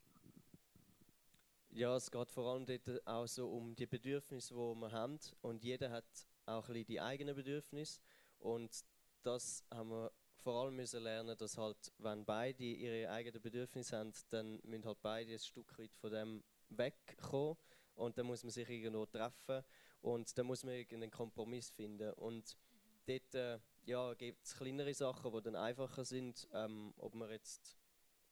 Ja, 1.71 1.95
es 1.95 2.09
geht 2.09 2.31
vor 2.31 2.51
allem 2.51 2.65
dort 2.65 3.07
auch 3.07 3.27
so 3.27 3.47
um 3.49 3.75
die 3.75 3.85
Bedürfnisse, 3.85 4.53
die 4.53 4.59
wir 4.59 4.91
haben. 4.91 5.19
Und 5.41 5.63
jeder 5.63 5.91
hat 5.91 6.05
auch 6.45 6.67
ein 6.67 6.73
bisschen 6.73 6.85
die 6.87 7.01
eigenen 7.01 7.35
Bedürfnisse. 7.35 8.01
Und 8.39 8.83
das 9.23 9.63
haben 9.69 9.89
wir 9.89 10.11
vor 10.37 10.63
allem 10.63 10.75
müssen 10.77 11.03
lernen, 11.03 11.37
dass 11.37 11.57
halt, 11.57 11.91
wenn 11.97 12.25
beide 12.25 12.63
ihre 12.63 13.11
eigenen 13.11 13.41
Bedürfnisse 13.41 13.97
haben, 13.97 14.13
dann 14.29 14.59
müssen 14.63 14.85
halt 14.85 15.01
beide 15.01 15.33
ein 15.33 15.39
Stück 15.39 15.77
weit 15.77 15.93
von 15.95 16.11
dem 16.11 16.43
wegkommen. 16.69 17.57
Und 17.95 18.17
dann 18.17 18.25
muss 18.25 18.43
man 18.43 18.51
sich 18.51 18.67
irgendwo 18.67 19.05
treffen. 19.05 19.63
Und 20.01 20.35
dann 20.37 20.47
muss 20.47 20.63
man 20.63 20.73
irgendeinen 20.73 21.11
Kompromiss 21.11 21.69
finden. 21.69 22.13
Und 22.13 22.57
dort 23.05 23.35
äh, 23.35 23.59
ja, 23.85 24.13
gibt 24.13 24.45
es 24.45 24.55
kleinere 24.55 24.93
Sachen, 24.93 25.31
die 25.31 25.41
dann 25.41 25.55
einfacher 25.55 26.05
sind. 26.05 26.47
Ähm, 26.53 26.93
ob 26.97 27.15
man 27.15 27.29
jetzt 27.31 27.79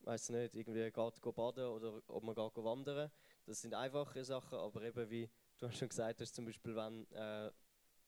weiß 0.00 0.30
nicht, 0.30 0.54
irgendwie 0.54 0.90
geht 0.90 1.34
baden 1.34 1.66
oder 1.66 2.00
ob 2.06 2.22
man 2.22 2.34
geht 2.34 2.56
wandern. 2.56 3.10
Das 3.44 3.60
sind 3.60 3.74
einfache 3.74 4.24
Sachen, 4.24 4.58
aber 4.58 4.82
eben 4.82 5.10
wie 5.10 5.30
du 5.58 5.66
hast 5.66 5.78
schon 5.78 5.88
gesagt 5.88 6.20
hast, 6.20 6.34
zum 6.34 6.44
Beispiel, 6.44 6.74
wenn 6.76 7.10
äh, 7.12 7.50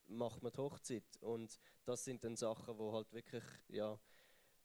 macht 0.07 0.43
man 0.43 0.53
die 0.53 0.59
Hochzeit 0.59 1.17
und 1.21 1.59
das 1.85 2.05
sind 2.05 2.25
dann 2.25 2.37
Sachen, 2.37 2.79
wo 2.79 2.93
halt 2.93 3.13
wirklich 3.13 3.45
ja 3.69 3.99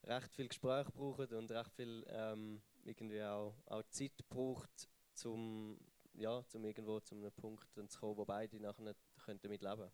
recht 0.04 0.34
viel 0.36 0.48
Gespräch 0.48 0.88
brauchen 0.94 1.28
und 1.34 1.52
recht 1.52 1.74
viel 1.74 2.06
ähm, 2.10 2.62
irgendwie 2.84 3.24
auch, 3.24 3.56
auch 3.66 3.84
Zeit 3.90 4.28
braucht, 4.30 4.90
zum 5.14 5.80
ja, 6.14 6.44
zum 6.48 6.64
irgendwo 6.64 7.00
zu 7.02 7.16
einem 7.16 7.32
Punkt 7.34 7.68
zu 7.74 8.00
kommen, 8.00 8.18
wo 8.18 8.26
beide 8.26 8.60
nachher 8.62 8.96
damit 9.42 9.62
leben 9.62 9.78
können. 9.78 9.92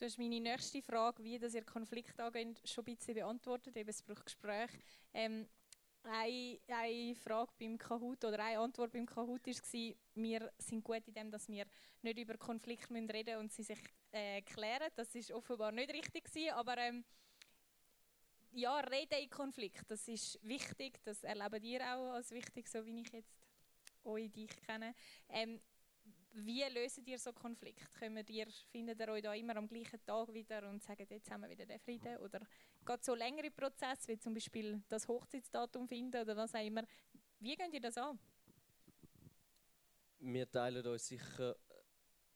Du 0.00 0.06
hast 0.06 0.16
meine 0.16 0.40
nächste 0.40 0.80
Frage, 0.80 1.22
wie 1.22 1.38
das 1.38 1.52
ihr 1.52 1.62
Konflikt 1.62 2.18
angeht, 2.18 2.58
schon 2.66 2.86
ein 2.86 2.96
bisschen 2.96 3.16
beantwortet. 3.16 3.76
Eben, 3.76 3.90
es 3.90 4.00
braucht 4.00 4.24
Gespräch. 4.24 4.70
Ähm, 5.12 5.46
eine, 6.04 6.58
eine 6.68 7.14
Frage 7.14 7.52
beim 7.58 7.76
Kahoot 7.76 8.24
oder 8.24 8.42
eine 8.42 8.60
Antwort 8.60 8.92
beim 8.92 9.04
Kahoot 9.04 9.46
war, 9.46 9.94
wir 10.14 10.52
sind 10.56 10.82
gut 10.82 11.06
in 11.06 11.12
dem, 11.12 11.30
dass 11.30 11.46
wir 11.48 11.66
nicht 12.00 12.18
über 12.18 12.38
Konflikte 12.38 12.94
reden 12.94 13.12
müssen 13.12 13.36
und 13.40 13.52
sie 13.52 13.62
sich 13.62 13.78
äh, 14.12 14.40
klären. 14.40 14.88
Das 14.96 15.14
ist 15.14 15.32
offenbar 15.32 15.70
nicht 15.70 15.92
richtig 15.92 16.24
gewesen, 16.24 16.54
aber 16.54 16.78
ähm, 16.78 17.04
ja, 18.52 18.80
reden 18.80 19.22
in 19.22 19.28
Konflikt, 19.28 19.84
das 19.90 20.08
ist 20.08 20.38
wichtig. 20.42 20.98
Das 21.04 21.24
erleben 21.24 21.62
ihr 21.62 21.82
auch 21.82 22.12
als 22.12 22.30
wichtig, 22.30 22.68
so 22.68 22.86
wie 22.86 23.02
ich 23.02 23.12
jetzt 23.12 23.36
euch 24.04 24.32
dich 24.32 24.56
kenne. 24.62 24.94
Ähm, 25.28 25.60
wie 26.32 26.62
löst 26.64 26.98
ihr 27.06 27.18
so 27.18 27.32
Konflikte? 27.32 27.86
Kommt 27.98 28.30
ihr, 28.30 28.46
findet 28.70 29.00
ihr 29.00 29.08
euch 29.08 29.22
da 29.22 29.34
immer 29.34 29.56
am 29.56 29.68
gleichen 29.68 30.04
Tag 30.04 30.32
wieder 30.32 30.68
und 30.68 30.82
sagt, 30.82 31.10
jetzt 31.10 31.30
haben 31.30 31.42
wir 31.42 31.50
wieder 31.50 31.66
den 31.66 31.78
Frieden? 31.80 32.16
Oder 32.18 32.40
geht 32.86 33.04
so 33.04 33.14
längere 33.14 33.50
Prozesse, 33.50 34.08
wie 34.08 34.18
zum 34.18 34.34
Beispiel 34.34 34.82
das 34.88 35.08
Hochzeitsdatum 35.08 35.88
finden 35.88 36.22
oder 36.22 36.36
was 36.36 36.54
auch 36.54 36.64
immer? 36.64 36.84
Wie 37.38 37.56
geht 37.56 37.72
ihr 37.72 37.80
das 37.80 37.96
an? 37.96 38.18
Wir 40.18 40.50
teilen 40.50 40.86
uns 40.86 41.06
sicher 41.06 41.56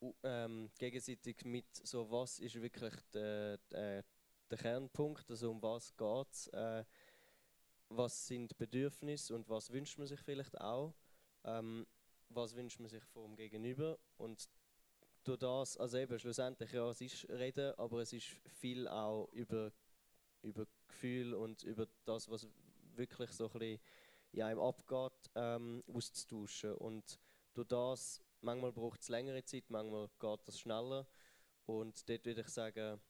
äh, 0.01 0.13
ähm, 0.23 0.71
gegenseitig 0.79 1.45
mit, 1.45 1.67
so 1.87 2.11
was 2.11 2.39
ist 2.39 2.61
wirklich 2.61 2.95
der, 3.13 3.59
der, 3.71 4.05
der 4.51 4.59
Kernpunkt, 4.59 5.31
also 5.31 5.51
um 5.51 5.63
was 5.63 5.95
geht 5.95 6.33
es, 6.33 6.47
äh, 6.49 6.85
was 7.91 8.27
sind 8.27 8.57
Bedürfnisse 8.57 9.35
und 9.35 9.49
was 9.49 9.71
wünscht 9.71 9.99
man 9.99 10.07
sich 10.07 10.21
vielleicht 10.21 10.59
auch. 10.61 10.95
Ähm, 11.45 11.87
was 12.35 12.55
wünscht 12.55 12.81
man 12.81 12.89
sich 12.89 13.05
vom 13.05 13.37
Gegenüber 13.37 13.99
und 14.17 14.49
durch 15.25 15.39
das, 15.39 15.77
also 15.79 15.99
eben 15.99 16.19
schlussendlich, 16.19 16.73
ja, 16.73 16.89
es 16.91 17.01
ist 17.01 17.29
Reden, 17.31 17.75
aber 17.79 18.01
es 18.01 18.13
ist 18.13 18.27
viel 18.61 18.87
auch 18.87 19.29
über, 19.33 19.73
über 20.43 20.67
Gefühl 20.87 21.35
und 21.35 21.63
über 21.63 21.89
das, 22.05 22.29
was 22.29 22.47
wirklich 22.95 23.31
so 23.31 23.47
ein 23.47 23.53
bisschen 23.59 23.81
in 24.33 24.43
einem 24.43 24.61
abgeht, 24.61 25.31
ähm, 25.35 25.83
auszutauschen. 25.93 26.75
Und 26.75 27.19
durch 27.55 27.69
das, 27.69 28.23
manchmal 28.41 28.73
braucht 28.73 29.01
es 29.01 29.09
längere 29.09 29.45
Zeit, 29.45 29.65
manchmal 29.69 30.09
geht 30.19 30.41
das 30.49 30.61
schneller. 30.61 31.07
Und 31.67 32.09
dort 32.09 32.27
würde 32.27 32.43
ich 32.43 32.49
sagen, 32.49 33.01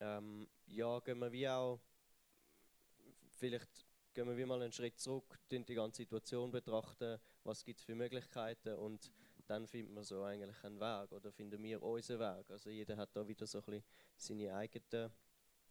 ähm, 0.00 0.48
ja, 0.66 1.00
gehen 1.00 1.18
wir 1.18 1.32
wie 1.32 1.48
auch, 1.48 1.80
vielleicht 3.36 3.86
gehen 4.14 4.28
wir 4.28 4.36
wie 4.36 4.44
mal 4.44 4.60
einen 4.60 4.72
Schritt 4.72 4.98
zurück, 4.98 5.38
die 5.50 5.64
ganze 5.74 6.02
Situation 6.02 6.50
betrachten, 6.50 7.18
was 7.48 7.64
gibt 7.64 7.80
es 7.80 7.86
für 7.86 7.94
Möglichkeiten 7.94 8.74
und 8.74 9.10
dann 9.46 9.66
findet 9.66 9.92
man 9.94 10.04
so 10.04 10.22
eigentlich 10.22 10.62
einen 10.62 10.78
Weg 10.78 11.10
oder 11.12 11.32
finden 11.32 11.62
wir 11.62 11.82
unseren 11.82 12.20
Weg. 12.20 12.50
Also 12.50 12.68
jeder 12.70 12.96
hat 12.96 13.16
da 13.16 13.26
wieder 13.26 13.46
so 13.46 13.58
ein 13.58 13.64
bisschen 13.64 13.84
seine 14.16 14.54
eigenen 14.54 15.10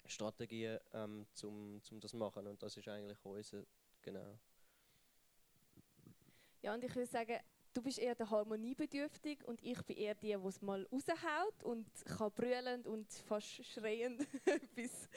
Strategien, 0.05 0.79
ähm, 0.93 1.27
zum, 1.33 1.81
zum 1.83 1.99
das 1.99 2.13
machen 2.13 2.47
und 2.47 2.61
das 2.63 2.75
ist 2.75 2.87
eigentlich 2.87 3.23
unser, 3.23 3.63
genau. 4.01 4.39
Ja, 6.63 6.73
und 6.73 6.83
ich 6.83 6.95
würde 6.95 7.09
sagen, 7.09 7.39
du 7.73 7.83
bist 7.83 7.99
eher 7.99 8.15
der 8.15 8.29
Harmoniebedürftig 8.29 9.45
und 9.45 9.61
ich 9.63 9.79
bin 9.83 9.97
eher 9.97 10.15
die, 10.15 10.35
die 10.35 10.47
es 10.47 10.61
mal 10.61 10.83
raushaut 10.91 11.63
und 11.63 11.87
kann 12.05 12.31
brüllend 12.31 12.87
und 12.87 13.11
fast 13.13 13.63
schreiend 13.63 14.25
bis 14.75 15.07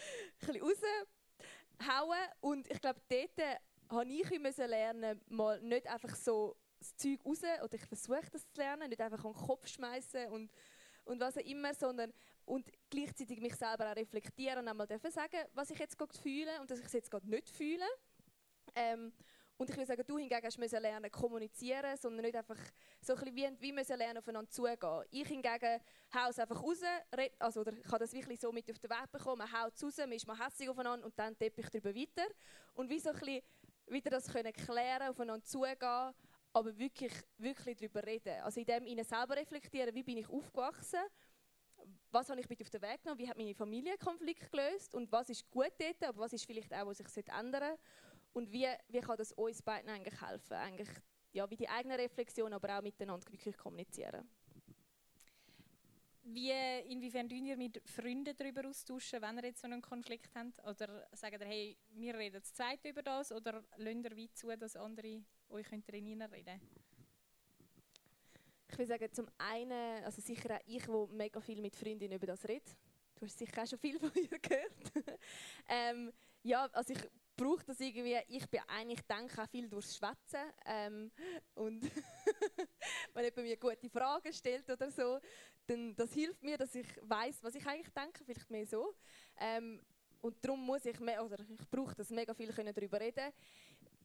ein 0.42 0.53
bisschen 0.53 0.62
raushauen. 0.62 2.29
Und 2.40 2.70
ich 2.70 2.81
glaube, 2.81 3.01
dort 3.09 3.61
habe 3.90 4.09
ich 4.09 4.38
müssen 4.38 4.68
lernen, 4.68 5.20
mal 5.29 5.61
nicht 5.61 5.87
einfach 5.87 6.14
so 6.14 6.57
das 6.79 6.96
Zeug 6.96 7.20
raus, 7.24 7.42
oder 7.62 7.74
ich 7.74 7.87
versuche 7.87 8.31
das 8.33 8.42
zu 8.50 8.61
lernen, 8.61 8.88
nicht 8.88 9.00
einfach 9.00 9.24
an 9.24 9.33
den 9.33 9.46
Kopf 9.46 9.68
schmeißen 9.68 10.29
und, 10.29 10.50
und 11.05 11.20
was 11.20 11.37
auch 11.37 11.42
immer, 11.42 11.74
sondern 11.74 12.12
und 12.46 12.68
gleichzeitig 12.88 13.40
mich 13.40 13.55
selber 13.55 13.90
auch 13.90 13.96
reflektieren 13.96 14.59
und 14.59 14.68
einmal 14.68 14.87
dürfen 14.87 15.11
sagen, 15.11 15.37
was 15.55 15.70
ich 15.70 15.79
jetzt 15.79 15.96
gerade 15.98 16.16
fühle 16.18 16.61
und 16.61 16.70
dass 16.70 16.79
ich 16.79 16.87
es 16.87 16.92
jetzt 16.92 17.11
gerade 17.11 17.29
nicht 17.29 17.48
fühle. 17.50 17.85
Ähm, 18.74 19.12
und 19.61 19.68
ich 19.68 19.76
würde 19.76 19.88
sagen, 19.88 20.03
du 20.07 20.16
hingegen 20.16 20.42
hast 20.42 20.57
müssen 20.57 20.81
lernen 20.81 21.11
kommunizieren, 21.11 21.94
sondern 21.98 22.24
nicht 22.24 22.35
einfach 22.35 22.57
so 23.03 23.14
ein 23.14 23.35
bisschen 23.35 23.61
wie, 23.61 23.61
wie 23.61 23.72
müssen 23.72 23.98
lernen 23.98 24.16
aufeinander 24.16 24.50
zugehen. 24.50 25.05
Ich 25.11 25.29
hingegen 25.29 25.81
haue 26.14 26.31
es 26.31 26.38
einfach 26.38 26.62
raus, 26.62 26.81
also 27.38 27.61
oder 27.61 27.74
ich 27.74 27.85
habe 27.85 27.98
das 27.98 28.12
wirklich 28.14 28.40
so 28.40 28.50
mit 28.53 28.70
auf 28.70 28.79
den 28.79 28.88
Weg 28.88 29.12
bekommen, 29.12 29.37
man 29.37 29.53
haut 29.53 29.74
es 29.74 29.85
raus, 29.85 29.98
man 29.98 30.12
ist 30.12 30.26
mal 30.26 30.38
hässlich 30.38 30.66
aufeinander 30.66 31.05
und 31.05 31.18
dann 31.18 31.37
teppe 31.37 31.61
ich 31.61 31.68
darüber 31.68 31.94
weiter. 31.94 32.26
Und 32.72 32.88
wie 32.88 32.98
so 32.98 33.11
ein 33.11 33.18
bisschen 33.18 33.42
wieder 33.90 34.11
das 34.11 34.33
können 34.33 34.53
klären, 34.53 35.09
aufeinander 35.09 35.44
zugehen, 35.44 36.14
aber 36.53 36.79
wirklich, 36.79 37.12
wirklich 37.38 37.76
darüber 37.76 38.05
reden. 38.05 38.40
Also 38.42 38.61
in 38.61 38.66
dem 38.66 38.87
ihnen 38.87 39.05
selber 39.05 39.37
reflektieren, 39.37 39.94
wie 39.94 40.03
bin 40.03 40.18
ich 40.18 40.29
aufgewachsen, 40.29 41.00
was 42.11 42.29
habe 42.29 42.40
ich 42.40 42.48
mit 42.48 42.61
auf 42.61 42.70
den 42.70 42.83
Weg 42.83 43.03
genommen, 43.03 43.20
wie 43.20 43.29
hat 43.29 43.37
meine 43.37 43.55
Familie 43.55 43.96
Konflikt 43.98 44.50
gelöst 44.50 44.94
und 44.94 45.11
was 45.12 45.31
ist 45.31 45.48
gut 45.50 45.72
dort, 45.79 46.03
aber 46.03 46.18
was 46.18 46.33
ist 46.33 46.44
vielleicht 46.44 46.72
auch, 46.74 46.87
was 46.87 46.98
sich 46.98 47.29
ändern 47.29 47.76
und 48.33 48.50
wie, 48.53 48.66
wie 48.88 49.00
kann 49.00 49.16
das 49.16 49.33
uns 49.33 49.62
beiden 49.62 49.90
eigentlich 49.90 50.20
helfen, 50.20 50.55
eigentlich 50.55 50.88
ja, 51.33 51.48
wie 51.48 51.57
die 51.57 51.68
eigene 51.68 51.96
Reflexion, 51.96 52.53
aber 52.53 52.79
auch 52.79 52.83
miteinander 52.83 53.31
wirklich 53.31 53.57
kommunizieren. 53.57 54.29
Wie, 56.33 56.53
inwiefern 56.93 57.29
tun 57.29 57.45
ihr 57.45 57.57
mit 57.57 57.83
Freunden 57.88 58.37
darüber 58.37 58.69
austauschen, 58.69 59.21
wenn 59.21 59.38
ihr 59.38 59.47
jetzt 59.47 59.62
so 59.62 59.66
einen 59.66 59.83
Konflikt 59.83 60.31
habt? 60.37 60.64
Oder 60.64 61.09
sagt 61.12 61.40
ihr, 61.40 61.47
hey, 61.47 61.77
wir 61.90 62.14
reden 62.14 62.43
zu 62.43 62.53
zweit 62.53 62.85
über 62.85 63.03
das? 63.03 63.33
Oder 63.33 63.64
lasst 63.77 64.05
ihr 64.05 64.16
weit 64.16 64.37
zu, 64.37 64.57
dass 64.57 64.77
andere 64.77 65.25
euch 65.49 65.73
reinreden 65.73 66.21
können? 66.21 66.61
Ich 68.69 68.79
würde 68.79 68.87
sagen, 68.87 69.12
zum 69.12 69.27
einen, 69.38 70.05
also 70.05 70.23
sicher 70.23 70.55
auch 70.55 70.61
ich, 70.66 70.87
wo 70.87 71.09
mega 71.09 71.40
viel 71.40 71.61
mit 71.61 71.75
Freundinnen 71.75 72.16
über 72.16 72.29
das 72.29 72.47
rede. 72.47 72.71
Du 73.16 73.27
hast 73.27 73.37
sicher 73.37 73.62
auch 73.62 73.66
schon 73.66 73.79
viel 73.81 73.99
von 73.99 74.12
ihr 74.14 74.38
gehört. 74.38 74.93
ähm, 75.69 76.12
ja, 76.45 76.66
also 76.73 76.93
ich 76.93 77.01
brauche 77.40 77.64
das 77.64 77.81
irgendwie, 77.81 78.18
ich 78.29 78.46
bin 78.50 78.61
eigentlich, 78.68 79.00
denke 79.03 79.42
auch 79.42 79.48
viel 79.48 79.68
durchs 79.68 79.96
Schwätzen. 79.96 80.40
Ähm, 80.66 81.11
und 81.55 81.83
wenn 83.14 83.24
jemand 83.24 83.37
mir 83.37 83.57
gute 83.57 83.88
Fragen 83.88 84.33
stellt 84.33 84.68
oder 84.70 84.90
so, 84.90 85.18
dann 85.66 85.94
das 85.96 86.12
hilft 86.12 86.42
mir, 86.42 86.59
dass 86.59 86.74
ich 86.74 86.87
weiß, 87.00 87.42
was 87.42 87.55
ich 87.55 87.66
eigentlich 87.66 87.92
denke, 87.94 88.24
vielleicht 88.24 88.50
mehr 88.50 88.66
so. 88.66 88.94
Ähm, 89.38 89.81
und 90.20 90.37
darum 90.44 90.61
muss 90.61 90.85
ich 90.85 91.00
mehr, 91.00 91.24
oder 91.24 91.38
ich 91.40 91.70
brauche 91.70 91.94
das 91.94 92.11
mega 92.11 92.35
viel 92.35 92.53
können 92.53 92.74
darüber 92.74 93.00
reden. 93.00 93.33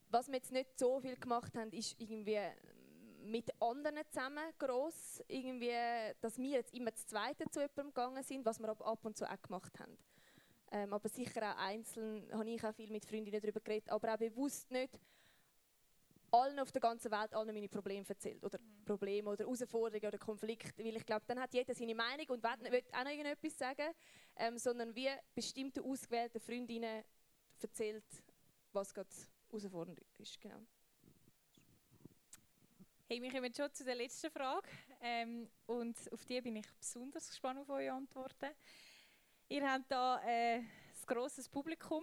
Was 0.08 0.28
wir 0.28 0.36
jetzt 0.36 0.52
nicht 0.52 0.78
so 0.78 0.98
viel 1.00 1.16
gemacht 1.16 1.54
haben, 1.56 1.70
ist 1.72 1.94
irgendwie 1.98 2.40
mit 3.22 3.50
anderen 3.60 4.00
zusammen 4.08 4.44
gross, 4.56 5.22
irgendwie, 5.28 5.74
dass 6.22 6.38
wir 6.38 6.50
jetzt 6.50 6.72
immer 6.72 6.94
zu 6.94 7.06
Zweite 7.06 7.44
zu 7.50 7.60
jemandem 7.60 7.88
gegangen 7.88 8.22
sind, 8.22 8.46
was 8.46 8.58
wir 8.60 8.68
ab 8.68 9.04
und 9.04 9.16
zu 9.16 9.30
auch 9.30 9.42
gemacht 9.42 9.78
haben. 9.78 9.98
Ähm, 10.72 10.92
aber 10.92 11.08
sicher 11.08 11.52
auch 11.52 11.58
einzeln 11.58 12.28
habe 12.32 12.50
ich 12.50 12.64
auch 12.64 12.74
viel 12.74 12.90
mit 12.90 13.04
Freundinnen 13.04 13.40
darüber 13.40 13.60
geredet, 13.60 13.88
aber 13.90 14.14
auch 14.14 14.18
bewusst 14.18 14.70
nicht 14.70 14.98
allen 16.30 16.58
auf 16.58 16.72
der 16.72 16.80
ganzen 16.80 17.10
Welt 17.10 17.34
allen 17.34 17.54
meine 17.54 17.68
Probleme 17.68 18.04
erzählt. 18.08 18.42
Oder 18.44 18.58
mhm. 18.58 18.84
Probleme 18.84 19.30
oder 19.30 19.44
Herausforderungen 19.44 20.08
oder 20.08 20.18
Konflikte. 20.18 20.84
Weil 20.84 20.96
ich 20.96 21.06
glaube, 21.06 21.24
dann 21.26 21.40
hat 21.40 21.54
jeder 21.54 21.74
seine 21.74 21.94
Meinung 21.94 22.26
und 22.28 22.42
will, 22.42 22.72
will 22.72 22.82
auch 22.92 23.04
noch 23.04 23.10
irgendetwas 23.10 23.56
sagen. 23.56 23.92
Ähm, 24.36 24.58
sondern 24.58 24.94
wie 24.94 25.08
bestimmte 25.34 25.82
ausgewählte 25.82 26.40
Freundinnen 26.40 27.04
erzählt, 27.62 28.04
was 28.72 28.92
gerade 28.92 29.08
herausfordernd 29.48 30.00
ist. 30.18 30.40
Genau. 30.40 30.60
Hey, 33.08 33.22
wir 33.22 33.30
kommen 33.30 33.54
schon 33.54 33.72
zu 33.72 33.84
der 33.84 33.94
letzten 33.94 34.30
Frage. 34.30 34.68
Ähm, 35.00 35.48
und 35.66 35.96
auf 36.12 36.24
die 36.24 36.40
bin 36.40 36.56
ich 36.56 36.66
besonders 36.78 37.28
gespannt 37.28 37.60
auf 37.60 37.68
eure 37.70 37.92
Antworten. 37.92 38.50
Ihr 39.48 39.70
habt 39.70 39.86
hier 39.86 40.20
äh, 40.26 40.56
ein 40.56 40.66
grosses 41.06 41.48
Publikum. 41.48 42.02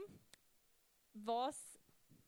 Was 1.13 1.77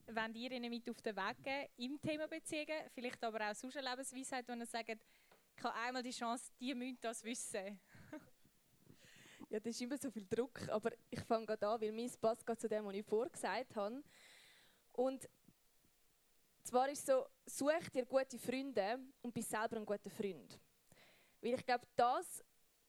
wollt 0.07 0.35
ihr 0.35 0.51
ihnen 0.51 0.69
mit 0.69 0.89
auf 0.89 1.01
den 1.01 1.15
Weg 1.15 1.41
geben 1.41 1.69
im 1.77 2.01
Thema 2.01 2.27
Beziehungen? 2.27 2.89
Vielleicht 2.93 3.23
aber 3.23 3.49
auch 3.49 3.55
sonst 3.55 3.77
eine 3.77 3.89
Lebensweisheit, 3.89 4.45
wenn 4.49 4.59
ihr 4.59 4.65
sagt, 4.65 4.89
ich 4.89 5.63
habe 5.63 5.73
einmal 5.73 6.03
die 6.03 6.11
Chance, 6.11 6.51
die 6.59 6.75
müssen 6.75 6.97
das 6.99 7.23
wissen. 7.23 7.79
ja, 9.49 9.59
das 9.61 9.67
ist 9.67 9.81
immer 9.81 9.97
so 9.97 10.11
viel 10.11 10.25
Druck, 10.27 10.67
aber 10.67 10.91
ich 11.09 11.21
fange 11.21 11.45
gerade 11.45 11.65
an, 11.65 11.79
weil 11.79 11.93
mein 11.93 12.11
passt 12.19 12.45
gerade 12.45 12.59
zu 12.59 12.67
dem, 12.67 12.83
was 12.83 12.95
ich 12.95 13.05
vorgesagt 13.05 13.73
habe. 13.77 14.03
Und 14.91 15.29
zwar 16.61 16.89
ist 16.89 16.99
es 16.99 17.05
so, 17.05 17.25
such 17.45 17.89
dir 17.89 18.05
gute 18.05 18.37
Freunde 18.37 18.99
und 19.21 19.33
bist 19.33 19.49
selber 19.49 19.77
ein 19.77 19.85
guter 19.85 20.09
Freund. 20.09 20.59
Weil 21.39 21.53
ich 21.53 21.65
glaube, 21.65 21.87
das 21.95 22.43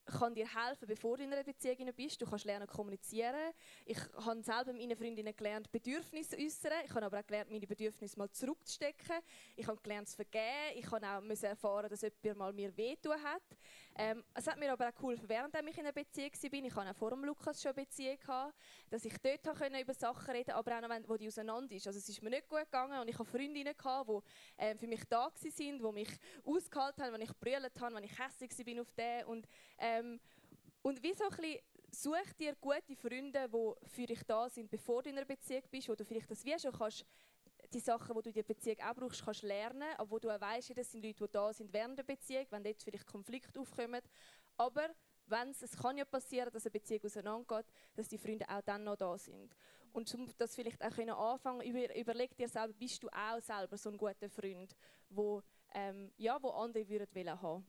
kann 0.07 0.35
dir 0.35 0.47
helfen, 0.47 0.87
bevor 0.87 1.17
du 1.17 1.25
in 1.25 1.33
einer 1.33 1.45
Beziehung 1.45 1.93
bist. 1.95 2.21
Du 2.21 2.27
kannst 2.27 2.45
lernen 2.45 2.67
kommunizieren. 2.67 3.53
Ich 3.85 3.99
habe 4.15 4.43
selber 4.43 4.73
meinen 4.73 4.97
Freundinnen 4.97 5.35
gelernt, 5.37 5.71
Bedürfnisse 5.71 6.37
zu 6.37 6.43
äußern. 6.43 6.85
Ich 6.85 6.91
habe 6.91 7.07
aber 7.07 7.21
auch 7.21 7.27
gelernt, 7.27 7.51
meine 7.51 7.67
Bedürfnisse 7.67 8.19
mal 8.19 8.31
zurückzustecken. 8.31 9.17
Ich 9.57 9.67
habe 9.67 9.81
gelernt 9.83 10.09
zu 10.09 10.17
vergeben. 10.17 10.77
Ich 10.77 10.91
habe 10.91 11.07
auch 11.07 11.43
erfahren, 11.43 11.89
dass 11.89 12.03
jemand 12.03 12.39
mal 12.39 12.53
mir 12.53 12.77
wehtun 12.77 13.23
hat. 13.23 13.43
Ähm, 13.97 14.25
es 14.35 14.47
hat 14.47 14.59
mir 14.59 14.73
aber 14.73 14.89
auch 14.89 14.95
geholfen, 14.95 15.29
während 15.29 15.55
ich 15.55 15.79
in 15.79 15.85
einer 15.85 15.93
Beziehung 15.93 16.31
war. 16.33 16.65
Ich 16.65 16.75
hatte 16.75 16.91
auch 16.91 16.97
vor 16.97 17.11
dem 17.11 17.25
Lukas 17.25 17.61
schon 17.61 17.73
eine 17.73 17.85
Beziehung, 17.85 18.19
gehabt, 18.19 18.55
dass 18.91 19.05
ich 19.05 19.15
dort 19.19 19.47
über 19.81 19.95
Sachen 19.95 20.31
reden 20.31 20.53
konnte, 20.53 20.55
aber 20.55 20.77
auch 20.77 20.81
noch, 20.83 20.91
wenn, 20.91 21.09
wo 21.09 21.17
die 21.17 21.29
auseinander 21.29 21.75
ist. 21.75 21.87
Also 21.87 21.99
es 21.99 22.09
ist 22.09 22.23
mir 22.23 22.31
nicht 22.31 22.49
gut 22.49 22.65
gegangen 22.65 23.01
und 23.01 23.09
ich 23.09 23.19
hatte 23.19 23.31
Freundinnen, 23.31 23.75
gehabt, 23.77 24.11
die 24.59 24.63
äh, 24.63 24.77
für 24.77 24.87
mich 24.87 25.03
da 25.09 25.27
waren, 25.27 25.33
die 25.43 25.93
mich 25.93 26.11
ausgehalten 26.45 27.05
haben, 27.05 27.15
wenn 27.15 27.23
ich 27.23 27.37
brüllt 27.39 27.81
habe, 27.81 27.95
wenn 27.95 28.05
ich 28.05 28.19
hässlich 28.19 28.51
war 28.67 28.83
auf 28.83 28.93
den. 28.93 29.25
Und, 29.25 29.49
ähm, 29.99 30.21
und 30.83 31.03
wie 31.03 31.15
so 31.15 31.25
ein 31.25 31.31
bisschen, 31.31 31.61
such 31.91 32.33
dir 32.39 32.55
gute 32.61 32.95
Freunde, 32.97 33.49
die 33.49 33.89
für 33.89 34.07
dich 34.07 34.23
da 34.25 34.49
sind, 34.49 34.71
bevor 34.71 35.03
du 35.03 35.11
in 35.11 35.17
einer 35.17 35.27
Beziehung 35.27 35.63
bist, 35.71 35.89
wo 35.89 35.95
du 35.95 36.05
vielleicht 36.05 36.31
das 36.31 36.45
wie 36.45 36.59
schon 36.59 36.73
kannst, 36.73 37.05
die 37.73 37.81
Sachen, 37.81 38.15
die 38.15 38.23
du 38.23 38.29
in 38.29 38.35
der 38.35 38.43
Beziehung 38.43 38.79
auch 38.81 38.95
brauchst, 38.95 39.25
kannst 39.25 39.43
lernen, 39.43 39.89
aber 39.97 40.11
wo 40.11 40.19
du 40.19 40.31
auch 40.31 40.41
weißt, 40.41 40.77
das 40.77 40.93
sind 40.93 41.05
Leute, 41.05 41.27
die 41.27 41.33
da 41.33 41.53
sind 41.53 41.73
während 41.73 41.99
der 41.99 42.05
Beziehung, 42.05 42.47
wenn 42.51 42.63
dort 42.63 42.83
vielleicht 42.83 43.07
Konflikte 43.07 43.59
aufkommen. 43.59 44.01
Aber 44.57 44.89
wenn's, 45.27 45.63
es 45.63 45.77
kann 45.77 45.99
ja 45.99 46.05
passieren, 46.05 46.51
dass 46.53 46.65
eine 46.65 46.73
Beziehung 46.73 47.05
auseinandergeht, 47.05 47.67
dass 47.95 48.09
die 48.09 48.19
Freunde 48.19 48.49
auch 48.49 48.63
dann 48.63 48.85
noch 48.85 48.97
da 48.97 49.19
sind. 49.19 49.57
Und 49.93 50.15
um 50.15 50.29
das 50.39 50.55
vielleicht 50.55 50.83
auch 50.85 50.91
können 50.91 51.11
anfangen, 51.11 51.67
über, 51.67 51.97
überleg 51.97 52.37
dir 52.37 52.49
selber, 52.49 52.75
bist 52.75 53.03
du 53.03 53.09
auch 53.09 53.41
selber 53.41 53.77
so 53.77 53.91
ein 53.91 53.97
guter 53.97 54.29
Freund, 54.29 54.77
wo, 55.09 55.43
ähm, 55.75 56.13
ja, 56.17 56.41
wo 56.43 56.51
andere 56.51 56.89
würden 56.89 57.09
wollen 57.15 57.43
haben. 57.43 57.67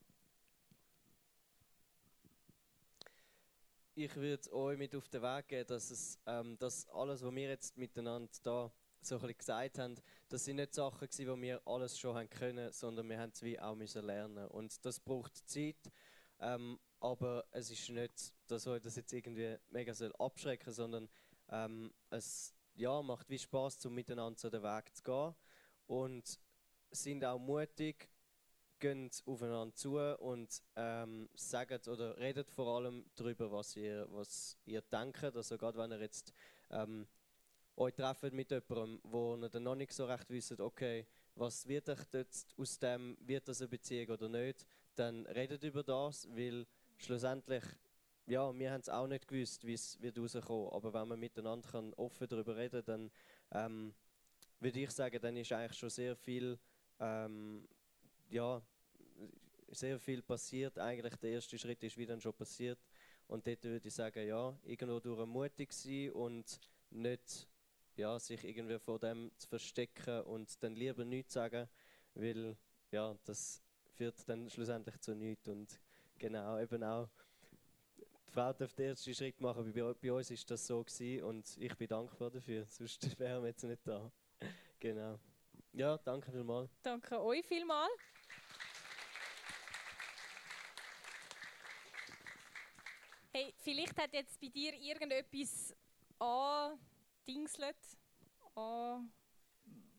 Ich 3.99 4.15
würde 4.15 4.53
euch 4.53 4.77
mit 4.77 4.93
auf 4.93 5.09
den 5.09 5.23
Weg 5.23 5.47
geben, 5.47 5.65
dass, 5.65 5.89
es, 5.89 6.19
ähm, 6.27 6.55
dass 6.59 6.87
alles, 6.89 7.23
was 7.23 7.33
wir 7.33 7.49
jetzt 7.49 7.75
miteinander 7.79 8.29
da 8.43 8.71
so 9.01 9.17
ein 9.17 9.35
gesagt 9.35 9.79
haben, 9.79 9.95
das 10.29 10.45
sind 10.45 10.57
nicht 10.57 10.75
Sachen 10.75 11.07
wo 11.09 11.41
wir 11.41 11.59
alles 11.65 11.97
schon 11.97 12.15
haben 12.15 12.29
können, 12.29 12.71
sondern 12.71 13.09
wir 13.09 13.19
haben 13.19 13.31
es 13.33 13.41
wie 13.41 13.59
auch 13.59 13.73
müssen 13.73 14.05
lernen. 14.05 14.49
Und 14.49 14.85
das 14.85 14.99
braucht 14.99 15.35
Zeit, 15.49 15.91
ähm, 16.37 16.79
aber 16.99 17.45
es 17.49 17.71
ist 17.71 17.89
nicht, 17.89 18.35
dass 18.45 18.67
euch 18.67 18.83
das 18.83 18.97
jetzt 18.97 19.11
irgendwie 19.13 19.57
mega 19.71 19.95
soll 19.95 20.13
abschrecken, 20.19 20.71
sondern 20.71 21.09
ähm, 21.49 21.91
es 22.11 22.53
ja, 22.75 23.01
macht 23.01 23.27
wie 23.31 23.39
Spaß, 23.39 23.83
um 23.87 23.95
miteinander 23.95 24.37
so 24.37 24.51
den 24.51 24.61
Weg 24.61 24.95
zu 24.95 25.01
gehen 25.01 25.35
und 25.87 26.39
sind 26.91 27.25
auch 27.25 27.39
mutig, 27.39 28.11
gehen 28.79 29.09
aufeinander 29.25 29.73
zu 29.75 29.97
und 30.19 30.61
ähm, 30.75 31.29
sagen 31.35 31.79
oder 31.87 32.17
redet 32.17 32.49
vor 32.49 32.77
allem 32.77 33.05
darüber, 33.15 33.51
was 33.51 33.75
ihr, 33.75 34.07
was 34.11 34.57
ihr 34.65 34.81
denkt. 34.81 35.23
Also 35.23 35.57
gerade 35.57 35.77
wenn 35.77 35.91
ihr 35.91 36.01
jetzt 36.01 36.33
ähm, 36.69 37.07
euch 37.75 37.93
trefft 37.93 38.33
mit 38.33 38.51
jemandem, 38.51 38.99
wo 39.03 39.35
ihr 39.35 39.49
dann 39.49 39.63
noch 39.63 39.75
nicht 39.75 39.93
so 39.93 40.05
recht 40.05 40.29
wisst, 40.29 40.59
okay, 40.59 41.05
was 41.35 41.67
wird 41.67 41.89
euch 41.89 41.99
jetzt 42.13 42.53
aus 42.57 42.79
dem, 42.79 43.17
wird 43.21 43.47
das 43.47 43.61
eine 43.61 43.69
Beziehung 43.69 44.09
oder 44.09 44.29
nicht, 44.29 44.65
dann 44.95 45.25
redet 45.27 45.63
über 45.63 45.83
das, 45.83 46.27
weil 46.29 46.65
schlussendlich, 46.97 47.63
ja, 48.25 48.53
wir 48.53 48.71
haben 48.71 48.81
es 48.81 48.89
auch 48.89 49.07
nicht 49.07 49.27
gewusst, 49.27 49.65
wie 49.65 49.73
es 49.73 50.01
wird 50.01 50.17
rauskommen, 50.17 50.71
aber 50.71 50.93
wenn 50.93 51.07
man 51.07 51.19
miteinander 51.19 51.69
kann 51.69 51.93
offen 51.93 52.27
darüber 52.27 52.55
reden 52.55 52.83
dann 52.85 53.11
ähm, 53.51 53.93
würde 54.59 54.79
ich 54.79 54.91
sagen, 54.91 55.19
dann 55.21 55.37
ist 55.37 55.51
eigentlich 55.51 55.77
schon 55.77 55.89
sehr 55.89 56.15
viel, 56.15 56.57
ähm, 56.99 57.67
ja, 58.29 58.61
sehr 59.69 59.99
viel 59.99 60.21
passiert. 60.21 60.77
Eigentlich 60.77 61.15
der 61.17 61.31
erste 61.31 61.57
Schritt 61.57 61.83
ist 61.83 61.97
wie 61.97 62.05
dann 62.05 62.21
schon 62.21 62.33
passiert. 62.33 62.79
Und 63.27 63.45
dort 63.45 63.63
würde 63.63 63.87
ich 63.87 63.93
sagen, 63.93 64.25
ja, 64.27 64.57
irgendwo 64.63 64.99
durch 64.99 65.25
mutig 65.25 65.73
sein 65.73 66.11
und 66.11 66.59
nicht 66.89 67.47
ja, 67.97 68.19
sich 68.19 68.43
irgendwie 68.43 68.79
vor 68.79 68.99
dem 68.99 69.31
zu 69.37 69.47
verstecken 69.47 70.21
und 70.21 70.63
dann 70.63 70.75
lieber 70.75 71.03
nichts 71.03 71.33
sagen, 71.33 71.67
weil 72.13 72.55
ja, 72.91 73.17
das 73.25 73.61
führt 73.95 74.27
dann 74.29 74.49
schlussendlich 74.49 74.99
zu 75.01 75.15
nichts. 75.15 75.47
Und 75.47 75.79
genau, 76.17 76.59
eben 76.59 76.83
auch, 76.83 77.09
die 77.97 78.31
Frau 78.31 78.53
darf 78.53 78.73
den 78.75 78.89
ersten 78.89 79.13
Schritt 79.13 79.41
machen, 79.41 79.73
bei, 79.73 79.93
bei 79.93 80.13
uns 80.13 80.31
ist 80.31 80.49
das 80.49 80.67
so 80.67 80.83
gewesen 80.83 81.23
und 81.23 81.57
ich 81.57 81.75
bin 81.75 81.87
dankbar 81.87 82.29
dafür, 82.29 82.65
sonst 82.69 83.19
wären 83.19 83.41
wir 83.41 83.49
jetzt 83.49 83.63
nicht 83.63 83.85
da. 83.85 84.11
genau. 84.79 85.19
Ja, 85.73 85.97
danke 85.97 86.31
vielmals. 86.31 86.71
Danke 86.81 87.21
euch 87.21 87.45
vielmals. 87.45 87.91
Hey, 93.33 93.53
vielleicht 93.57 93.95
hat 94.01 94.13
jetzt 94.13 94.39
bei 94.41 94.47
dir 94.47 94.73
irgendetwas 94.73 95.75
an 96.17 96.79
dingselt, 97.27 97.75
an, 98.55 99.13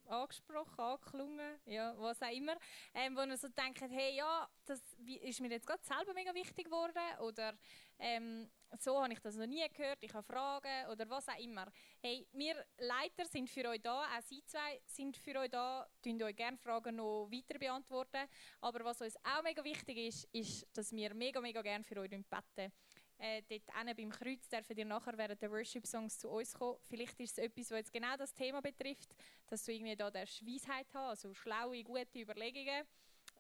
angesprochen, 0.07 0.81
angeklungen, 0.81 1.61
ja, 1.67 1.95
was 1.99 2.21
auch 2.21 2.33
immer, 2.33 2.57
ähm, 2.95 3.15
wo 3.17 3.23
ihr 3.23 3.37
so 3.37 3.49
denkt, 3.49 3.81
hey, 3.81 4.17
ja, 4.17 4.49
das 4.65 4.83
ist 5.23 5.41
mir 5.41 5.51
jetzt 5.51 5.67
gerade 5.67 5.85
selber 5.85 6.15
mega 6.15 6.35
wichtig 6.35 6.65
geworden 6.65 7.21
oder 7.21 7.57
ähm, 8.01 8.51
so 8.79 9.03
habe 9.03 9.13
ich 9.13 9.21
das 9.21 9.37
noch 9.37 9.47
nie 9.47 9.67
gehört, 9.73 10.03
ich 10.03 10.13
habe 10.13 10.23
Fragen 10.23 10.91
oder 10.91 11.09
was 11.09 11.29
auch 11.29 11.39
immer. 11.39 11.67
Hey, 12.01 12.27
wir 12.33 12.65
Leiter 12.79 13.25
sind 13.25 13.49
für 13.49 13.69
euch 13.69 13.81
da, 13.81 14.05
auch 14.05 14.23
Sie 14.23 14.43
zwei 14.45 14.81
sind 14.87 15.17
für 15.17 15.39
euch 15.39 15.51
da, 15.51 15.89
könnt 16.03 16.23
euch 16.23 16.37
gerne 16.37 16.59
Fragen 16.59 16.97
noch 16.97 17.29
weiter 17.31 17.59
beantworten, 17.59 18.29
aber 18.61 18.85
was 18.85 19.01
uns 19.01 19.17
auch 19.25 19.43
mega 19.43 19.65
wichtig 19.65 19.97
ist, 19.97 20.25
ist, 20.33 20.67
dass 20.77 20.93
wir 20.93 21.15
mega, 21.15 21.41
mega 21.41 21.63
gerne 21.63 21.85
für 21.85 21.99
euch 22.01 22.11
beten 22.11 22.73
äh, 23.19 23.43
dort 23.49 23.97
beim 23.97 24.11
Kreuz 24.11 24.49
dürfen 24.49 24.77
ihr 24.77 24.85
nachher 24.85 25.17
während 25.19 25.43
der 25.43 25.51
Worship-Songs 25.51 26.19
zu 26.19 26.29
uns 26.29 26.55
kommen. 26.55 26.79
Vielleicht 26.85 27.19
ist 27.21 27.33
es 27.33 27.39
etwas, 27.39 27.71
was 27.71 27.79
jetzt 27.79 27.93
genau 27.93 28.17
das 28.17 28.33
Thema 28.33 28.61
betrifft, 28.61 29.15
dass 29.49 29.65
du 29.65 29.73
irgendwie 29.73 29.97
da 29.97 30.11
der 30.11 30.27
Weisheit 30.27 30.87
hast, 30.95 31.25
also 31.25 31.35
schlaue, 31.35 31.83
gute 31.83 32.21
Überlegungen. 32.21 32.87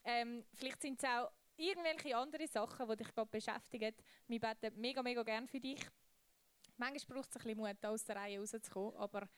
Ähm, 0.04 0.44
vielleicht 0.54 0.82
sind 0.82 1.02
es 1.02 1.08
auch 1.08 1.30
irgendwelche 1.58 2.16
andere 2.16 2.46
Sachen, 2.46 2.88
die 2.88 2.96
dich 2.96 3.14
gerade 3.14 3.30
beschäftigen. 3.30 3.94
Wir 4.26 4.40
beten 4.40 4.80
mega, 4.80 5.02
mega 5.02 5.22
gerne 5.22 5.46
für 5.46 5.60
dich. 5.60 5.80
Manchmal 6.76 7.16
braucht 7.18 7.30
es 7.30 7.36
ein 7.36 7.42
bisschen 7.42 7.58
Mut, 7.58 7.84
aus 7.84 8.04
der 8.04 8.16
Reihe 8.16 8.38
rauszukommen, 8.38 8.94
aber 8.96 9.28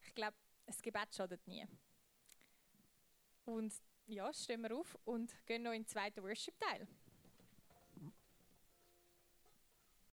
ich 0.00 0.14
glaube, 0.14 0.36
das 0.64 0.80
Gebet 0.80 1.14
schadet 1.14 1.46
nie. 1.46 1.66
Und 3.44 3.72
ja, 4.06 4.32
stehen 4.32 4.62
wir 4.62 4.74
auf 4.74 4.96
und 5.04 5.34
gehen 5.46 5.62
noch 5.62 5.72
in 5.72 5.82
den 5.82 5.86
zweiten 5.86 6.22
Worship-Teil. 6.22 6.88